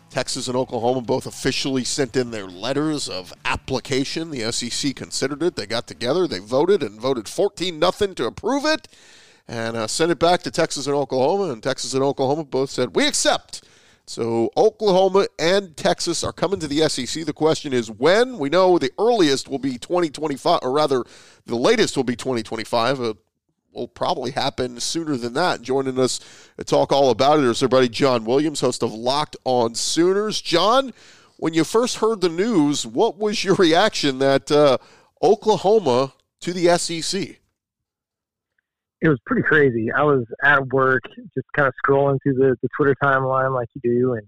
Texas 0.10 0.48
and 0.48 0.58
Oklahoma 0.58 1.02
both 1.02 1.26
officially 1.26 1.84
sent 1.84 2.16
in 2.16 2.32
their 2.32 2.48
letters 2.48 3.08
of 3.08 3.34
application. 3.46 4.32
The 4.32 4.52
SEC 4.52 4.96
considered 4.96 5.44
it. 5.44 5.56
They 5.56 5.68
got 5.68 5.86
together, 5.86 6.28
they 6.28 6.40
voted, 6.40 6.82
and 6.82 7.00
voted 7.00 7.28
14 7.28 7.78
nothing 7.78 8.16
to 8.16 8.26
approve 8.26 8.66
it, 8.66 8.88
and 9.48 9.78
uh, 9.78 9.86
sent 9.86 10.12
it 10.12 10.18
back 10.18 10.42
to 10.44 10.52
Texas 10.52 10.88
and 10.88 10.96
Oklahoma. 10.96 11.52
And 11.52 11.62
Texas 11.62 11.94
and 11.94 12.04
Oklahoma 12.04 12.44
both 12.44 12.72
said, 12.72 12.96
We 12.96 13.08
accept. 13.08 13.64
So 14.10 14.50
Oklahoma 14.58 15.28
and 15.38 15.78
Texas 15.78 16.24
are 16.24 16.34
coming 16.34 16.60
to 16.62 16.68
the 16.68 16.90
SEC. 16.90 17.26
The 17.26 17.32
question 17.32 17.74
is 17.74 17.92
when. 17.92 18.40
We 18.40 18.50
know 18.50 18.80
the 18.80 18.92
earliest 18.98 19.48
will 19.48 19.60
be 19.60 19.78
2025, 19.78 20.62
or 20.64 20.72
rather, 20.72 21.04
the 21.46 21.56
latest 21.56 21.96
will 21.96 22.04
be 22.04 22.16
2025. 22.16 23.00
Uh, 23.00 23.14
will 23.72 23.88
probably 23.88 24.32
happen 24.32 24.80
sooner 24.80 25.16
than 25.16 25.34
that. 25.34 25.62
Joining 25.62 26.00
us 26.00 26.20
to 26.58 26.64
talk 26.64 26.92
all 26.92 27.12
about 27.12 27.38
it 27.38 27.46
is 27.46 27.62
our 27.62 27.70
buddy 27.70 27.88
John 27.88 28.26
Williams, 28.26 28.62
host 28.62 28.82
of 28.82 28.92
Locked 28.92 29.38
On 29.44 29.76
Sooners. 29.76 30.42
John, 30.42 30.92
when 31.38 31.54
you 31.54 31.64
first 31.64 31.98
heard 31.98 32.22
the 32.22 32.30
news, 32.30 32.88
what 32.88 33.16
was 33.16 33.44
your 33.44 33.54
reaction 33.54 34.18
that 34.18 34.52
uh, 34.52 34.80
Oklahoma 35.22 36.14
to 36.40 36.52
the 36.52 36.76
SEC? 36.80 37.39
It 39.02 39.10
was 39.10 39.20
pretty 39.26 39.44
crazy. 39.44 39.92
I 39.92 40.04
was 40.04 40.26
at 40.44 40.68
work, 40.68 41.04
just 41.34 41.48
kind 41.56 41.68
of 41.68 41.74
scrolling 41.86 42.18
through 42.22 42.34
the, 42.34 42.58
the 42.62 42.68
Twitter 42.76 42.96
timeline 43.02 43.54
like 43.54 43.70
you 43.74 43.82
do, 43.82 44.14
and 44.14 44.28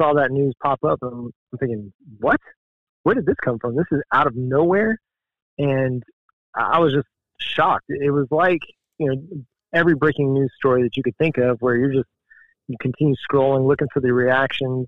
saw 0.00 0.14
that 0.14 0.30
news 0.30 0.54
pop 0.62 0.78
up. 0.84 0.98
And 1.02 1.32
I'm 1.52 1.58
thinking, 1.58 1.92
what? 2.20 2.40
Where 3.02 3.14
did 3.14 3.26
this 3.26 3.36
come 3.44 3.58
from? 3.58 3.76
This 3.76 3.86
is 3.90 4.00
out 4.12 4.26
of 4.26 4.36
nowhere. 4.36 4.98
And 5.58 6.02
I 6.54 6.78
was 6.78 6.92
just 6.92 7.08
shocked. 7.40 7.86
It 7.88 8.10
was 8.12 8.26
like 8.30 8.60
you 8.98 9.08
know 9.08 9.42
every 9.72 9.94
breaking 9.94 10.32
news 10.32 10.52
story 10.56 10.82
that 10.82 10.96
you 10.96 11.02
could 11.02 11.16
think 11.18 11.38
of, 11.38 11.58
where 11.60 11.76
you're 11.76 11.92
just 11.92 12.08
you 12.68 12.76
continue 12.80 13.14
scrolling, 13.30 13.66
looking 13.66 13.88
for 13.92 14.00
the 14.00 14.12
reactions, 14.12 14.86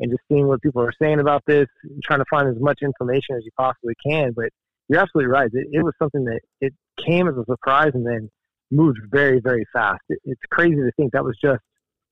and 0.00 0.10
just 0.10 0.22
seeing 0.28 0.46
what 0.46 0.60
people 0.60 0.82
are 0.82 0.92
saying 1.00 1.20
about 1.20 1.42
this, 1.46 1.66
trying 2.02 2.18
to 2.18 2.24
find 2.30 2.48
as 2.48 2.60
much 2.60 2.80
information 2.82 3.36
as 3.36 3.44
you 3.44 3.50
possibly 3.56 3.94
can. 4.04 4.32
But 4.34 4.50
you're 4.88 5.00
absolutely 5.00 5.30
right. 5.30 5.48
It, 5.52 5.68
it 5.72 5.82
was 5.82 5.94
something 5.98 6.24
that 6.24 6.40
it 6.60 6.74
came 7.04 7.28
as 7.28 7.34
a 7.36 7.44
surprise 7.44 7.92
and 7.94 8.06
then 8.06 8.30
moved 8.72 8.98
very, 9.10 9.40
very 9.40 9.64
fast. 9.72 10.00
It, 10.08 10.18
it's 10.24 10.40
crazy 10.50 10.76
to 10.76 10.90
think 10.96 11.12
that 11.12 11.24
was 11.24 11.36
just 11.42 11.62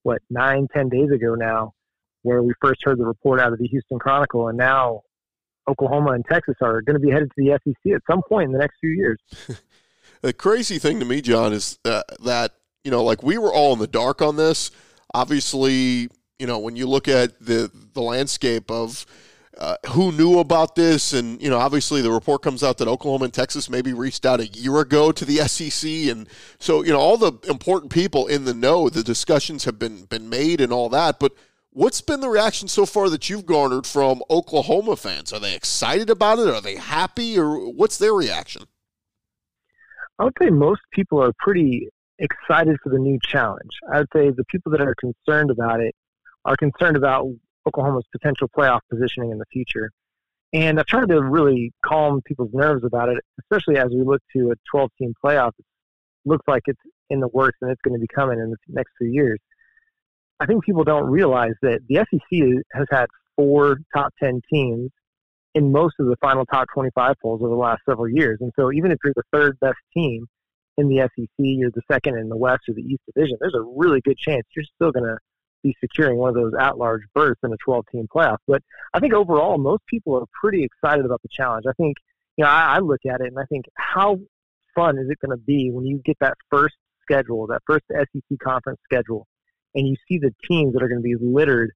what 0.03 0.23
nine, 0.31 0.69
ten 0.75 0.89
days 0.89 1.11
ago 1.11 1.35
now, 1.35 1.73
where 2.23 2.43
we 2.43 2.53
first 2.61 2.81
heard 2.85 2.99
the 2.99 3.07
report 3.07 3.41
out 3.41 3.53
of 3.53 3.59
the 3.59 3.67
Houston 3.69 3.99
Chronicle, 3.99 4.49
and 4.49 4.59
now 4.59 5.03
Oklahoma 5.69 6.13
and 6.13 6.25
Texas 6.31 6.57
are 6.61 6.83
going 6.83 6.95
to 6.95 7.01
be 7.01 7.11
headed 7.11 7.31
to 7.31 7.35
the 7.37 7.59
SEC 7.65 7.93
at 7.95 8.03
some 8.09 8.23
point 8.29 8.47
in 8.47 8.53
the 8.53 8.59
next 8.59 8.77
few 8.81 8.91
years. 8.91 9.19
the 10.23 10.33
crazy 10.33 10.79
thing 10.79 11.01
to 11.01 11.07
me, 11.07 11.21
John, 11.21 11.53
is 11.53 11.79
uh, 11.85 12.03
that 12.25 12.53
you 12.85 12.91
know, 12.91 13.03
like 13.03 13.23
we 13.23 13.39
were 13.39 13.53
all 13.53 13.73
in 13.73 13.79
the 13.79 13.87
dark 13.87 14.23
on 14.23 14.37
this. 14.37 14.71
Obviously, 15.13 16.09
you 16.39 16.47
know, 16.47 16.59
when 16.59 16.77
you 16.77 16.87
look 16.87 17.09
at 17.09 17.39
the 17.41 17.71
the 17.93 18.03
landscape 18.03 18.71
of 18.71 19.05
uh, 19.61 19.77
who 19.91 20.11
knew 20.13 20.39
about 20.39 20.75
this, 20.75 21.13
and 21.13 21.41
you 21.41 21.51
know, 21.51 21.59
obviously 21.59 22.01
the 22.01 22.11
report 22.11 22.43
comes 22.43 22.63
out 22.63 22.79
that 22.79 22.89
Oklahoma 22.89 23.27
and 23.27 23.35
Texas 23.35 23.69
maybe 23.69 23.93
reached 23.93 24.25
out 24.25 24.41
a 24.41 24.47
year 24.47 24.81
ago 24.81 25.13
to 25.13 25.25
the 25.25 25.37
SEC, 25.37 25.91
and 26.11 26.29
so 26.59 26.83
you 26.83 26.93
know, 26.93 26.99
all 26.99 27.17
the 27.17 27.33
important 27.49 27.93
people 27.93 28.27
in 28.27 28.45
the 28.45 28.55
know, 28.55 28.89
the 28.89 29.03
discussions 29.03 29.65
have 29.65 29.79
been 29.79 30.05
been 30.05 30.29
made 30.29 30.61
and 30.61 30.73
all 30.73 30.89
that, 30.89 31.21
but 31.21 31.33
What's 31.73 32.01
been 32.01 32.21
the 32.21 32.29
reaction 32.29 32.67
so 32.67 32.85
far 32.85 33.09
that 33.11 33.31
you've 33.31 33.47
garnered 33.47 33.87
from 33.87 34.25
Oklahoma 34.29 34.97
fans? 34.97 35.33
Are 35.33 35.39
they 35.39 35.55
excited 35.55 36.11
about 36.11 36.41
it? 36.41 36.49
Are 36.49 36.61
they 36.61 36.75
happy? 36.75 37.39
Or 37.39 37.73
what's 37.73 37.97
their 37.97 38.13
reaction? 38.13 38.65
I 40.19 40.25
would 40.25 40.35
say 40.41 40.51
most 40.51 40.81
people 40.93 41.23
are 41.23 41.33
pretty 41.39 41.89
excited 42.19 42.77
for 42.83 42.91
the 42.91 42.99
new 42.99 43.21
challenge. 43.23 43.71
I 43.93 43.99
would 43.99 44.09
say 44.13 44.31
the 44.31 44.45
people 44.51 44.73
that 44.73 44.81
are 44.81 44.97
concerned 44.97 45.53
about 45.53 45.79
it 45.81 45.95
are 46.45 46.57
concerned 46.57 46.97
about 46.97 47.27
Oklahoma's 47.67 48.07
potential 48.13 48.49
playoff 48.49 48.81
positioning 48.91 49.31
in 49.31 49.39
the 49.39 49.45
future. 49.53 49.91
And 50.53 50.81
I've 50.81 50.87
tried 50.87 51.09
to 51.09 51.23
really 51.23 51.73
calm 51.85 52.21
people's 52.25 52.53
nerves 52.53 52.85
about 52.85 53.09
it, 53.09 53.19
especially 53.41 53.79
as 53.79 53.89
we 53.91 54.03
look 54.03 54.21
to 54.37 54.51
a 54.51 54.55
12 54.71 54.91
team 54.99 55.15
playoff. 55.25 55.53
It 55.59 55.65
looks 56.25 56.45
like 56.49 56.63
it's 56.67 56.81
in 57.09 57.21
the 57.21 57.29
works 57.29 57.59
and 57.61 57.71
it's 57.71 57.81
going 57.83 57.95
to 57.95 58.01
be 58.01 58.09
coming 58.13 58.39
in 58.39 58.51
the 58.51 58.57
next 58.69 58.93
few 58.99 59.09
years. 59.09 59.39
I 60.41 60.47
think 60.47 60.65
people 60.65 60.85
don't 60.85 61.09
realize 61.09 61.53
that 61.63 61.81
the 61.89 61.97
SEC 61.97 62.65
has 62.73 62.87
had 62.91 63.07
four 63.37 63.79
top 63.95 64.13
10 64.23 64.41
teams 64.53 64.91
in 65.55 65.73
most 65.73 65.95
of 65.99 66.07
the 66.07 66.17
final 66.21 66.47
top 66.47 66.69
25 66.73 67.15
polls 67.23 67.41
over 67.43 67.51
the 67.51 67.57
last 67.61 67.83
several 67.89 68.09
years. 68.09 68.39
And 68.41 68.53
so 68.59 68.73
even 68.73 68.91
if 68.91 68.99
you're 69.05 69.13
the 69.15 69.23
third 69.33 69.59
best 69.61 69.79
team 69.95 70.27
in 70.79 70.89
the 70.89 71.09
SEC, 71.15 71.29
you're 71.39 71.71
the 71.71 71.83
second 71.91 72.17
in 72.17 72.29
the 72.29 72.37
West 72.37 72.63
or 72.69 72.75
the 72.75 72.83
East 72.83 73.03
Division, 73.13 73.37
there's 73.41 73.55
a 73.55 73.63
really 73.77 74.01
good 74.01 74.17
chance 74.17 74.45
you're 74.57 74.65
still 74.77 74.93
going 74.93 75.05
to 75.05 75.19
be 75.63 75.75
securing 75.81 76.17
one 76.17 76.31
of 76.31 76.35
those 76.35 76.53
at 76.59 76.79
large 76.79 77.03
berths 77.15 77.41
in 77.43 77.53
a 77.53 77.57
12 77.65 77.85
team 77.93 78.07
playoff. 78.15 78.39
But 78.47 78.63
I 78.95 79.01
think 79.01 79.15
overall, 79.15 79.59
most 79.59 79.83
people 79.87 80.17
are 80.17 80.27
pretty 80.41 80.65
excited 80.65 81.05
about 81.05 81.23
the 81.23 81.29
challenge. 81.31 81.65
I 81.69 81.73
think, 81.73 81.97
you 82.37 82.45
know, 82.45 82.51
I, 82.51 82.77
I 82.77 82.79
look 82.79 83.01
at 83.07 83.21
it 83.21 83.29
and 83.29 83.39
I 83.39 83.45
think, 83.45 83.67
how 83.77 84.19
fun 84.75 84.99
is 84.99 85.09
it 85.11 85.19
going 85.25 85.37
to 85.37 85.43
be 85.43 85.71
when 85.71 85.85
you 85.85 86.01
get 86.05 86.17
that 86.21 86.35
first 86.51 86.75
schedule, 87.03 87.47
that 87.49 87.61
first 87.67 87.85
SEC 87.91 88.39
conference 88.43 88.79
schedule, 88.85 89.27
and 89.75 89.87
you 89.87 89.97
see 90.09 90.19
the 90.19 90.33
teams 90.49 90.73
that 90.75 90.83
are 90.83 90.89
going 90.89 91.03
to 91.03 91.03
be 91.03 91.17
littered 91.21 91.71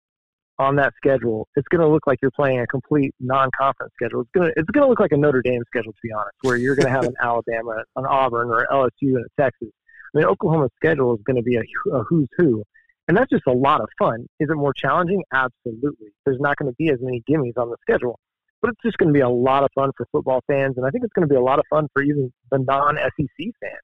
on 0.60 0.75
that 0.75 0.94
schedule, 0.98 1.48
it's 1.56 1.68
going 1.70 1.82
to 1.82 1.88
look 1.88 2.06
like 2.06 2.20
you're 2.22 2.32
playing 2.32 2.60
a 2.60 2.68
complete 2.68 3.13
non-conference 3.20 3.92
schedule. 4.00 4.22
It's 4.22 4.30
going 4.34 4.48
to 4.48 4.54
it's 4.56 4.70
going 4.70 4.84
to 4.84 4.90
look 4.90 5.00
like 5.00 5.12
a 5.12 5.18
Notre 5.18 5.42
Dame 5.42 5.63
schedule, 5.68 5.92
to 5.92 6.00
be 6.04 6.12
honest, 6.12 6.36
where 6.42 6.58
you're 6.58 6.75
going 6.75 6.86
to 6.86 6.92
have 6.92 7.06
an 7.06 7.16
Alabama, 7.22 7.84
an 7.96 8.06
Auburn, 8.06 8.50
or 8.50 8.68
LSU, 8.72 9.16
and 9.16 9.25
a 9.25 9.42
Texas. 9.42 9.70
I 10.13 10.20
mean, 10.20 10.28
Oklahoma's 10.28 10.72
schedule 10.75 11.16
is 11.16 11.22
going 11.25 11.38
to 11.38 11.44
be 11.44 11.56
a, 11.56 11.63
a 11.96 12.04
who's 12.04 12.28
who, 12.38 12.63
and 13.07 13.17
that's 13.17 13.29
just 13.29 13.43
a 13.48 13.53
lot 13.53 13.81
of 13.81 13.89
fun. 13.98 14.27
Is 14.39 14.50
it 14.50 14.55
more 14.55 14.74
challenging? 14.74 15.24
Absolutely. 15.33 16.07
There's 16.25 16.39
not 16.39 16.57
going 16.57 16.72
to 16.72 16.75
be 16.77 16.89
as 16.89 17.00
many 17.01 17.22
gimmies 17.29 17.57
on 17.57 17.69
the 17.69 17.77
schedule, 17.81 18.19
but 18.62 18.69
it's 18.69 18.81
just 18.83 18.98
going 18.98 19.10
to 19.10 19.13
be 19.13 19.22
a 19.22 19.29
lot 19.29 19.63
of 19.63 19.69
fun 19.75 19.91
for 19.98 20.07
football 20.12 20.41
fans, 20.48 20.77
and 20.77 20.86
I 20.86 20.89
think 20.89 21.03
it's 21.03 21.13
going 21.13 21.27
to 21.27 21.31
be 21.31 21.38
a 21.38 21.41
lot 21.41 21.60
of 21.60 21.65
fun 21.69 21.88
for 21.93 22.01
even 22.01 22.31
the 22.51 22.60
non-SEC 22.60 23.27
fan. 23.38 23.77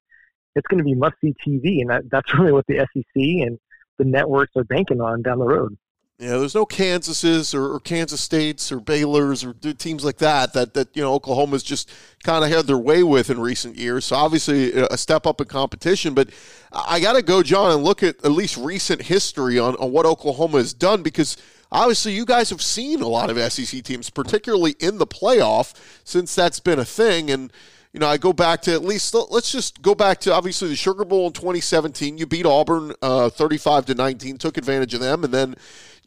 It's 0.55 0.67
going 0.67 0.79
to 0.79 0.83
be 0.83 0.95
must-see 0.95 1.35
TV, 1.45 1.81
and 1.81 1.89
that, 1.89 2.03
that's 2.09 2.33
really 2.37 2.51
what 2.51 2.65
the 2.67 2.77
SEC 2.93 3.05
and 3.15 3.59
the 3.97 4.05
networks 4.05 4.51
are 4.55 4.63
banking 4.63 5.01
on 5.01 5.21
down 5.21 5.39
the 5.39 5.45
road. 5.45 5.77
Yeah, 6.19 6.35
there's 6.37 6.53
no 6.53 6.65
Kansases 6.65 7.55
or, 7.55 7.75
or, 7.75 7.79
Kansas 7.79 8.19
States 8.19 8.73
or 8.73 8.81
Baylor's 8.81 9.45
or 9.45 9.53
teams 9.53 10.03
like 10.03 10.17
that 10.17 10.51
that 10.51 10.73
that 10.73 10.89
you 10.93 11.01
know 11.01 11.13
Oklahoma's 11.13 11.63
just 11.63 11.89
kind 12.23 12.43
of 12.43 12.51
had 12.51 12.67
their 12.67 12.77
way 12.77 13.03
with 13.03 13.29
in 13.29 13.39
recent 13.39 13.77
years. 13.77 14.03
So 14.03 14.17
obviously 14.17 14.73
a 14.73 14.97
step 14.97 15.25
up 15.25 15.39
in 15.39 15.47
competition. 15.47 16.13
But 16.13 16.31
I 16.73 16.99
got 16.99 17.13
to 17.13 17.21
go, 17.21 17.41
John, 17.41 17.71
and 17.71 17.85
look 17.85 18.03
at 18.03 18.17
at 18.25 18.31
least 18.31 18.57
recent 18.57 19.03
history 19.03 19.57
on, 19.57 19.77
on 19.77 19.93
what 19.93 20.05
Oklahoma 20.05 20.57
has 20.57 20.73
done 20.73 21.03
because 21.03 21.37
obviously 21.71 22.11
you 22.11 22.25
guys 22.25 22.49
have 22.49 22.61
seen 22.61 23.01
a 23.01 23.07
lot 23.07 23.29
of 23.29 23.37
SEC 23.53 23.81
teams, 23.81 24.09
particularly 24.09 24.75
in 24.81 24.97
the 24.97 25.07
playoff, 25.07 25.73
since 26.03 26.35
that's 26.35 26.59
been 26.59 26.79
a 26.79 26.85
thing. 26.85 27.31
And 27.31 27.49
you 27.93 28.01
know, 28.01 28.07
I 28.07 28.17
go 28.17 28.33
back 28.33 28.61
to 28.63 28.73
at 28.73 28.83
least 28.83 29.13
let's 29.13 29.53
just 29.53 29.81
go 29.81 29.95
back 29.95 30.19
to 30.21 30.33
obviously 30.33 30.67
the 30.67 30.75
Sugar 30.75 31.05
Bowl 31.05 31.27
in 31.27 31.33
2017. 31.33 32.17
You 32.17 32.25
beat 32.25 32.45
Auburn 32.45 32.93
uh, 33.01 33.29
35 33.29 33.85
to 33.85 33.95
19, 33.95 34.37
took 34.37 34.57
advantage 34.57 34.93
of 34.93 34.99
them, 34.99 35.23
and 35.23 35.33
then 35.33 35.55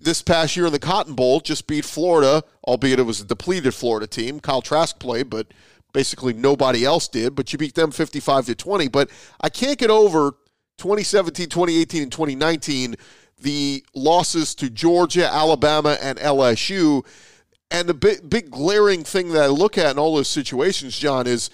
this 0.03 0.23
past 0.23 0.57
year 0.57 0.67
in 0.67 0.73
the 0.73 0.79
Cotton 0.79 1.15
Bowl 1.15 1.41
just 1.41 1.67
beat 1.67 1.85
Florida, 1.85 2.43
albeit 2.65 2.99
it 2.99 3.05
was 3.05 3.21
a 3.21 3.25
depleted 3.25 3.75
Florida 3.75 4.07
team. 4.07 4.41
Kyle 4.41 4.63
Trask 4.63 4.99
played, 4.99 5.31
but 5.31 5.49
basically 5.93 6.33
nobody 6.33 6.85
else 6.85 7.09
did. 7.09 7.35
But 7.35 7.53
you 7.53 7.59
beat 7.59 7.75
them 7.75 7.91
55 7.91 8.47
to 8.47 8.55
20. 8.55 8.89
But 8.89 9.11
I 9.41 9.49
can't 9.49 9.79
get 9.79 9.91
over 9.91 10.33
2017, 10.79 11.49
2018, 11.49 12.03
and 12.03 12.13
2019 12.13 12.97
the 13.43 13.85
losses 13.95 14.55
to 14.55 14.71
Georgia, 14.71 15.27
Alabama, 15.27 15.99
and 16.01 16.19
LSU. 16.19 17.05
And 17.71 17.89
the 17.89 17.95
big, 17.95 18.29
big 18.29 18.51
glaring 18.51 19.03
thing 19.03 19.31
that 19.31 19.43
I 19.43 19.47
look 19.47 19.77
at 19.79 19.91
in 19.91 19.99
all 19.99 20.15
those 20.15 20.29
situations, 20.29 20.97
John, 20.97 21.27
is 21.27 21.51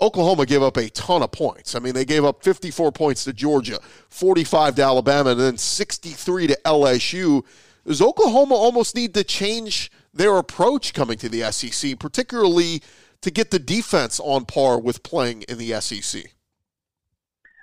Oklahoma 0.00 0.46
gave 0.46 0.62
up 0.62 0.76
a 0.76 0.88
ton 0.90 1.22
of 1.22 1.30
points. 1.30 1.74
I 1.74 1.78
mean, 1.78 1.92
they 1.92 2.04
gave 2.04 2.24
up 2.24 2.42
54 2.42 2.92
points 2.92 3.24
to 3.24 3.32
Georgia, 3.32 3.78
45 4.08 4.76
to 4.76 4.82
Alabama, 4.82 5.30
and 5.30 5.40
then 5.40 5.58
63 5.58 6.46
to 6.48 6.58
LSU. 6.64 7.44
Does 7.86 8.02
Oklahoma 8.02 8.54
almost 8.54 8.94
need 8.94 9.14
to 9.14 9.24
change 9.24 9.90
their 10.12 10.36
approach 10.36 10.92
coming 10.92 11.18
to 11.18 11.28
the 11.28 11.50
SEC, 11.52 11.98
particularly 11.98 12.82
to 13.22 13.30
get 13.30 13.50
the 13.50 13.58
defense 13.58 14.20
on 14.20 14.44
par 14.44 14.78
with 14.80 15.02
playing 15.02 15.42
in 15.42 15.58
the 15.58 15.80
SEC? 15.80 16.24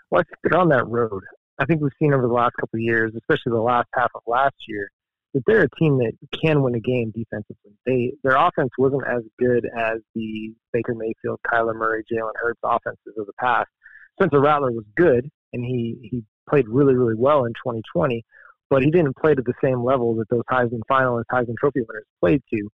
Well, 0.09 0.21
I 0.21 0.23
think 0.23 0.37
they're 0.43 0.59
on 0.59 0.69
that 0.69 0.87
road. 0.87 1.23
I 1.59 1.65
think 1.65 1.81
we've 1.81 1.91
seen 1.99 2.13
over 2.13 2.27
the 2.27 2.33
last 2.33 2.53
couple 2.59 2.77
of 2.77 2.81
years, 2.81 3.13
especially 3.15 3.51
the 3.51 3.61
last 3.61 3.87
half 3.93 4.11
of 4.15 4.21
last 4.27 4.55
year, 4.67 4.89
that 5.33 5.43
they're 5.45 5.63
a 5.63 5.75
team 5.79 5.97
that 5.97 6.13
can 6.41 6.61
win 6.61 6.75
a 6.75 6.79
game 6.79 7.11
defensively. 7.15 7.73
They 7.85 8.13
their 8.23 8.35
offense 8.35 8.69
wasn't 8.77 9.03
as 9.07 9.23
good 9.39 9.67
as 9.77 9.99
the 10.15 10.53
Baker 10.71 10.95
Mayfield, 10.95 11.39
Kyler 11.45 11.75
Murray, 11.75 12.03
Jalen 12.11 12.31
Hurts 12.35 12.59
offenses 12.63 13.13
of 13.17 13.25
the 13.25 13.33
past. 13.39 13.69
Spencer 14.13 14.39
Rattler 14.39 14.71
was 14.71 14.85
good, 14.95 15.29
and 15.53 15.63
he 15.63 15.97
he 16.09 16.23
played 16.49 16.67
really 16.67 16.95
really 16.95 17.15
well 17.15 17.45
in 17.45 17.53
2020, 17.53 18.23
but 18.69 18.83
he 18.83 18.91
didn't 18.91 19.15
play 19.17 19.33
to 19.33 19.41
the 19.41 19.53
same 19.63 19.83
level 19.83 20.15
that 20.15 20.29
those 20.29 20.43
Heisman 20.49 20.81
finalists, 20.89 21.23
Heisman 21.31 21.55
Trophy 21.59 21.81
winners 21.81 22.05
played 22.19 22.41
to. 22.53 22.69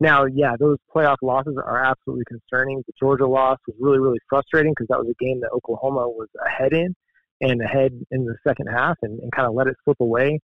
Now, 0.00 0.24
yeah, 0.24 0.54
those 0.58 0.78
playoff 0.94 1.16
losses 1.22 1.56
are 1.56 1.84
absolutely 1.84 2.24
concerning. 2.26 2.82
The 2.86 2.92
Georgia 2.98 3.26
loss 3.26 3.58
was 3.66 3.76
really, 3.78 4.00
really 4.00 4.18
frustrating 4.28 4.72
because 4.72 4.88
that 4.88 4.98
was 4.98 5.08
a 5.08 5.24
game 5.24 5.40
that 5.40 5.50
Oklahoma 5.52 6.08
was 6.08 6.28
ahead 6.44 6.72
in 6.72 6.94
and 7.40 7.62
ahead 7.62 7.92
in 8.10 8.24
the 8.24 8.36
second 8.46 8.66
half 8.66 8.96
and, 9.02 9.20
and 9.20 9.30
kind 9.32 9.46
of 9.46 9.54
let 9.54 9.68
it 9.68 9.76
slip 9.84 10.00
away. 10.00 10.40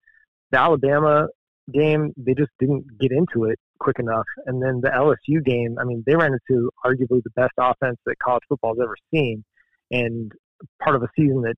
The 0.51 0.61
Alabama 0.61 1.29
game, 1.73 2.13
they 2.17 2.35
just 2.35 2.51
didn't 2.59 2.85
get 2.99 3.13
into 3.13 3.45
it 3.45 3.59
quick 3.79 3.99
enough. 3.99 4.27
And 4.47 4.63
then 4.63 4.81
the 4.83 4.91
LSU 4.91 5.45
game, 5.45 5.77
I 5.81 5.85
mean, 5.85 6.03
they 6.07 6.17
ran 6.17 6.33
into 6.35 6.71
arguably 6.85 7.23
the 7.23 7.31
best 7.35 7.53
offense 7.59 7.97
that 8.07 8.19
college 8.19 8.43
football 8.49 8.75
has 8.75 8.83
ever 8.83 8.97
seen, 9.13 9.45
and 9.91 10.33
part 10.83 10.97
of 10.97 11.03
a 11.03 11.09
season 11.17 11.43
that 11.43 11.57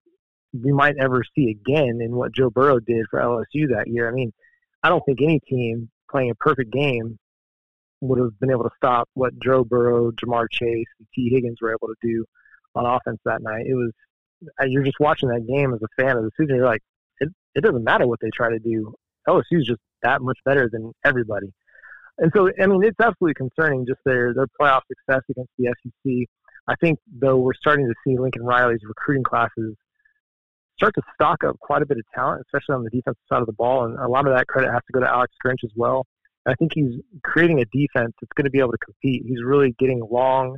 we 0.53 0.73
might 0.73 0.97
ever 1.01 1.23
see 1.35 1.51
again 1.51 2.01
in 2.03 2.15
what 2.15 2.33
Joe 2.33 2.51
Burrow 2.51 2.81
did 2.81 3.07
for 3.11 3.21
LSU 3.21 3.69
that 3.71 3.87
year. 3.87 4.09
I 4.09 4.13
mean, 4.13 4.33
I 4.83 4.89
don't 4.89 5.05
think 5.05 5.21
any 5.23 5.41
team 5.41 5.91
playing 6.11 6.31
a 6.31 6.35
perfect 6.35 6.73
game 6.73 7.19
would 8.01 8.19
have 8.19 8.39
been 8.39 8.51
able 8.51 8.65
to 8.65 8.71
stop 8.77 9.09
what 9.15 9.39
Joe 9.43 9.65
Burrow, 9.65 10.13
Ja'Marr 10.13 10.47
Chase, 10.51 10.87
and 10.99 11.09
Tee 11.15 11.31
Higgins 11.33 11.59
were 11.61 11.71
able 11.73 11.89
to 11.89 11.95
do 12.03 12.25
on 12.75 12.87
offense 12.87 13.19
that 13.25 13.43
night. 13.43 13.67
It 13.67 13.75
was 13.75 13.91
uh, 14.61 14.67
you're 14.67 14.85
just 14.85 15.01
watching 15.01 15.29
that 15.31 15.47
game 15.47 15.75
as 15.75 15.81
a 15.83 16.03
fan 16.03 16.17
of 16.17 16.23
the 16.23 16.31
season. 16.39 16.57
You're 16.57 16.65
like, 16.65 16.83
it, 17.21 17.29
it 17.55 17.63
doesn't 17.63 17.83
matter 17.83 18.07
what 18.07 18.21
they 18.21 18.31
try 18.31 18.51
to 18.51 18.59
do. 18.59 18.95
LSU 19.29 19.59
is 19.59 19.67
just 19.67 19.81
that 20.03 20.23
much 20.23 20.39
better 20.45 20.69
than 20.73 20.93
everybody. 21.05 21.53
And 22.19 22.33
so, 22.35 22.51
I 22.61 22.67
mean, 22.67 22.83
it's 22.85 22.99
absolutely 23.01 23.35
concerning 23.35 23.87
just 23.87 24.01
their 24.05 24.35
their 24.35 24.47
playoff 24.61 24.83
success 24.89 25.23
against 25.31 25.51
the 25.59 25.73
SEC. 25.83 26.29
I 26.69 26.75
think, 26.77 26.99
though, 27.21 27.39
we're 27.39 27.55
starting 27.55 27.87
to 27.87 27.95
see 28.05 28.19
Lincoln 28.19 28.45
Riley's 28.45 28.83
recruiting 28.85 29.23
classes 29.23 29.75
start 30.79 30.95
to 30.95 31.03
stock 31.15 31.43
up 31.45 31.59
quite 31.59 31.83
a 31.83 31.87
bit 31.87 31.99
of 31.99 32.05
talent, 32.15 32.43
especially 32.47 32.77
on 32.77 32.85
the 32.85 32.91
defensive 32.91 33.23
side 33.29 33.41
of 33.41 33.47
the 33.47 33.53
ball. 33.53 33.85
And 33.85 33.99
a 33.99 34.09
lot 34.09 34.27
of 34.27 34.35
that 34.35 34.47
credit 34.47 34.71
has 34.71 34.83
to 34.87 34.93
go 34.93 35.01
to 35.01 35.11
Alex 35.11 35.35
Grinch 35.45 35.65
as 35.65 35.73
well. 35.75 36.07
I 36.47 36.55
think 36.55 36.73
he's 36.75 36.93
creating 37.25 37.61
a 37.61 37.65
defense 37.67 38.13
that's 38.21 38.33
going 38.35 38.45
to 38.45 38.51
be 38.51 38.61
able 38.61 38.73
to 38.73 38.79
compete. 38.79 39.25
He's 39.27 39.43
really 39.43 39.75
getting 39.79 40.01
long, 40.11 40.57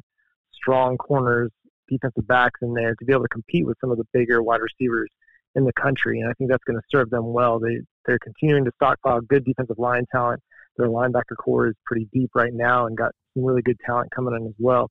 strong 0.52 0.97
corners, 0.99 1.50
defensive 1.89 2.26
backs 2.28 2.61
in 2.63 2.75
there 2.75 2.95
to 2.95 3.04
be 3.04 3.13
able 3.13 3.23
to 3.23 3.28
compete 3.28 3.67
with 3.67 3.76
some 3.80 3.91
of 3.91 3.97
the 3.97 4.04
bigger 4.13 4.43
wide 4.43 4.61
receivers 4.61 5.11
in 5.54 5.65
the 5.65 5.73
country. 5.73 6.21
And 6.21 6.30
I 6.30 6.35
think 6.35 6.50
that's 6.50 6.63
going 6.65 6.78
to 6.78 6.87
serve 6.91 7.11
them 7.11 7.33
well. 7.33 7.59
They 7.59 7.80
they're 8.06 8.19
continuing 8.19 8.65
to 8.67 8.73
stockpile 8.76 9.21
good 9.23 9.45
defensive 9.45 9.78
line 9.78 10.04
talent. 10.13 10.41
Their 10.76 10.89
linebacker 10.89 11.37
core 11.39 11.69
is 11.69 11.75
pretty 11.87 12.09
deep 12.13 12.30
right 12.35 12.54
now 12.54 12.87
and 12.87 12.97
got 12.97 13.13
some 13.35 13.45
really 13.45 13.63
good 13.63 13.78
talent 13.85 14.11
coming 14.15 14.35
in 14.35 14.47
as 14.47 14.54
well. 14.59 14.91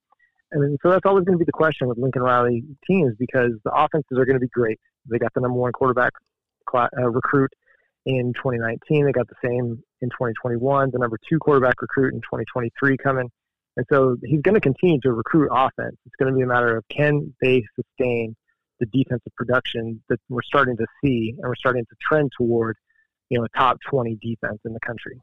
And 0.51 0.77
so 0.81 0.89
that's 0.89 1.05
always 1.05 1.25
going 1.25 1.37
to 1.37 1.39
be 1.39 1.45
the 1.45 1.51
question 1.51 1.87
with 1.87 1.97
Lincoln 1.97 2.23
Riley 2.23 2.63
teams 2.87 3.13
because 3.17 3.51
the 3.63 3.71
offenses 3.71 4.17
are 4.17 4.25
going 4.25 4.35
to 4.35 4.39
be 4.39 4.49
great. 4.49 4.79
They 5.09 5.19
got 5.19 5.33
the 5.33 5.41
number 5.41 5.57
one 5.57 5.71
quarterback 5.71 6.13
uh, 6.73 6.87
recruit 7.09 7.51
in 8.05 8.33
2019. 8.33 9.05
They 9.05 9.11
got 9.11 9.27
the 9.27 9.35
same 9.43 9.83
in 10.01 10.09
2021. 10.09 10.91
The 10.91 10.99
number 10.99 11.17
two 11.29 11.39
quarterback 11.39 11.81
recruit 11.81 12.13
in 12.13 12.21
2023 12.21 12.97
coming. 12.97 13.29
And 13.77 13.85
so 13.91 14.17
he's 14.23 14.41
going 14.41 14.55
to 14.55 14.61
continue 14.61 14.99
to 15.01 15.13
recruit 15.13 15.49
offense. 15.51 15.95
It's 16.05 16.15
going 16.19 16.33
to 16.33 16.37
be 16.37 16.43
a 16.43 16.47
matter 16.47 16.75
of 16.75 16.83
can 16.89 17.33
they 17.41 17.63
sustain 17.75 18.35
the 18.79 18.85
defensive 18.87 19.33
production 19.35 20.01
that 20.09 20.19
we're 20.29 20.41
starting 20.41 20.77
to 20.77 20.85
see 21.03 21.35
and 21.37 21.47
we're 21.47 21.55
starting 21.55 21.85
to 21.85 21.95
trend 22.01 22.31
toward, 22.37 22.77
you 23.29 23.37
know, 23.37 23.45
a 23.45 23.57
top 23.57 23.77
20 23.89 24.17
defense 24.21 24.59
in 24.65 24.73
the 24.73 24.79
country. 24.79 25.19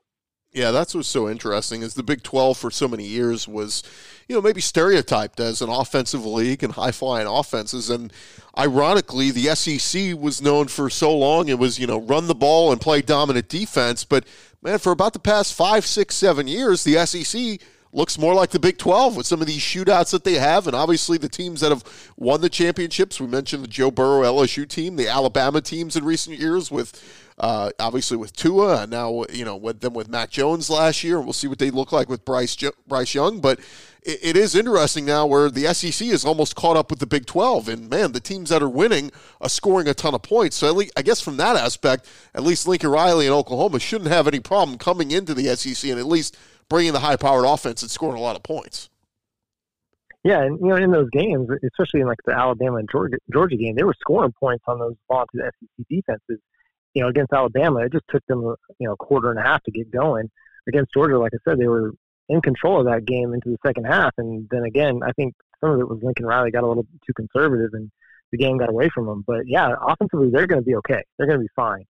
Yeah, 0.56 0.70
that's 0.70 0.94
what's 0.94 1.06
so 1.06 1.28
interesting 1.28 1.82
is 1.82 1.92
the 1.92 2.02
Big 2.02 2.22
12 2.22 2.56
for 2.56 2.70
so 2.70 2.88
many 2.88 3.04
years 3.04 3.46
was, 3.46 3.82
you 4.26 4.34
know, 4.34 4.40
maybe 4.40 4.62
stereotyped 4.62 5.38
as 5.38 5.60
an 5.60 5.68
offensive 5.68 6.24
league 6.24 6.64
and 6.64 6.72
high 6.72 6.92
flying 6.92 7.26
offenses. 7.26 7.90
And 7.90 8.10
ironically, 8.56 9.30
the 9.30 9.54
SEC 9.54 10.18
was 10.18 10.40
known 10.40 10.68
for 10.68 10.88
so 10.88 11.14
long 11.14 11.50
it 11.50 11.58
was, 11.58 11.78
you 11.78 11.86
know, 11.86 12.00
run 12.00 12.26
the 12.26 12.34
ball 12.34 12.72
and 12.72 12.80
play 12.80 13.02
dominant 13.02 13.50
defense. 13.50 14.04
But 14.04 14.24
man, 14.62 14.78
for 14.78 14.92
about 14.92 15.12
the 15.12 15.18
past 15.18 15.52
five, 15.52 15.84
six, 15.84 16.14
seven 16.14 16.48
years, 16.48 16.84
the 16.84 17.04
SEC 17.04 17.60
looks 17.92 18.18
more 18.18 18.32
like 18.32 18.48
the 18.48 18.58
Big 18.58 18.78
12 18.78 19.14
with 19.14 19.26
some 19.26 19.42
of 19.42 19.46
these 19.46 19.60
shootouts 19.60 20.10
that 20.12 20.24
they 20.24 20.36
have. 20.36 20.66
And 20.66 20.74
obviously, 20.74 21.18
the 21.18 21.28
teams 21.28 21.60
that 21.60 21.70
have 21.70 21.84
won 22.16 22.40
the 22.40 22.48
championships. 22.48 23.20
We 23.20 23.26
mentioned 23.26 23.62
the 23.62 23.68
Joe 23.68 23.90
Burrow 23.90 24.22
LSU 24.22 24.66
team, 24.66 24.96
the 24.96 25.06
Alabama 25.06 25.60
teams 25.60 25.96
in 25.96 26.04
recent 26.06 26.38
years 26.38 26.70
with. 26.70 27.22
Uh, 27.38 27.70
obviously 27.78 28.16
with 28.16 28.34
Tua, 28.34 28.82
and 28.82 28.90
now 28.90 29.24
you 29.30 29.44
know 29.44 29.56
with 29.56 29.80
them 29.80 29.92
with 29.92 30.08
Mac 30.08 30.30
Jones 30.30 30.70
last 30.70 31.04
year, 31.04 31.18
and 31.18 31.26
we'll 31.26 31.34
see 31.34 31.48
what 31.48 31.58
they 31.58 31.70
look 31.70 31.92
like 31.92 32.08
with 32.08 32.24
Bryce 32.24 32.56
Bryce 32.88 33.14
Young. 33.14 33.40
But 33.40 33.60
it, 34.02 34.20
it 34.22 34.36
is 34.38 34.54
interesting 34.54 35.04
now 35.04 35.26
where 35.26 35.50
the 35.50 35.72
SEC 35.74 36.08
is 36.08 36.24
almost 36.24 36.56
caught 36.56 36.78
up 36.78 36.88
with 36.88 36.98
the 36.98 37.06
Big 37.06 37.26
12, 37.26 37.68
and 37.68 37.90
man, 37.90 38.12
the 38.12 38.20
teams 38.20 38.48
that 38.48 38.62
are 38.62 38.68
winning 38.68 39.10
are 39.42 39.50
scoring 39.50 39.86
a 39.86 39.92
ton 39.92 40.14
of 40.14 40.22
points. 40.22 40.56
So 40.56 40.72
least, 40.72 40.92
I 40.96 41.02
guess 41.02 41.20
from 41.20 41.36
that 41.36 41.56
aspect, 41.56 42.08
at 42.34 42.42
least 42.42 42.66
Lincoln 42.66 42.90
Riley 42.90 43.26
and 43.26 43.34
Oklahoma 43.34 43.80
shouldn't 43.80 44.10
have 44.10 44.26
any 44.26 44.40
problem 44.40 44.78
coming 44.78 45.10
into 45.10 45.34
the 45.34 45.54
SEC 45.56 45.90
and 45.90 46.00
at 46.00 46.06
least 46.06 46.38
bringing 46.68 46.92
the 46.92 47.00
high-powered 47.00 47.44
offense 47.44 47.82
and 47.82 47.90
scoring 47.90 48.16
a 48.16 48.22
lot 48.22 48.36
of 48.36 48.42
points. 48.42 48.88
Yeah, 50.24 50.42
and 50.42 50.58
you 50.58 50.66
know, 50.66 50.76
in 50.76 50.90
those 50.90 51.08
games, 51.10 51.48
especially 51.64 52.00
in 52.00 52.08
like 52.08 52.18
the 52.24 52.32
Alabama 52.32 52.78
and 52.78 52.88
Georgia, 52.90 53.16
Georgia 53.32 53.56
game, 53.56 53.76
they 53.76 53.84
were 53.84 53.94
scoring 54.00 54.32
points 54.32 54.64
on 54.66 54.80
those 54.80 54.96
vaunted 55.06 55.40
SEC 55.40 55.86
defenses. 55.88 56.40
You 56.96 57.02
know, 57.02 57.08
against 57.08 57.32
Alabama, 57.32 57.80
it 57.80 57.92
just 57.92 58.06
took 58.08 58.24
them 58.26 58.40
you 58.78 58.86
know 58.86 58.92
a 58.92 58.96
quarter 58.96 59.30
and 59.30 59.38
a 59.38 59.42
half 59.42 59.62
to 59.64 59.70
get 59.70 59.90
going. 59.90 60.30
Against 60.68 60.92
Georgia, 60.92 61.18
like 61.18 61.32
I 61.34 61.38
said, 61.48 61.58
they 61.58 61.68
were 61.68 61.92
in 62.28 62.40
control 62.40 62.80
of 62.80 62.86
that 62.86 63.04
game 63.04 63.34
into 63.34 63.50
the 63.50 63.58
second 63.64 63.84
half, 63.84 64.12
and 64.18 64.48
then 64.50 64.64
again, 64.64 65.00
I 65.06 65.12
think 65.12 65.34
some 65.60 65.70
of 65.70 65.80
it 65.80 65.88
was 65.88 66.00
Lincoln 66.02 66.26
Riley 66.26 66.50
got 66.50 66.64
a 66.64 66.66
little 66.66 66.86
too 67.06 67.12
conservative, 67.14 67.70
and 67.74 67.90
the 68.32 68.38
game 68.38 68.56
got 68.56 68.70
away 68.70 68.88
from 68.88 69.06
them. 69.06 69.24
But 69.26 69.46
yeah, 69.46 69.74
offensively, 69.80 70.30
they're 70.30 70.46
going 70.46 70.60
to 70.60 70.66
be 70.66 70.76
okay. 70.76 71.02
They're 71.16 71.26
going 71.26 71.38
to 71.38 71.44
be 71.44 71.52
fine 71.54 71.84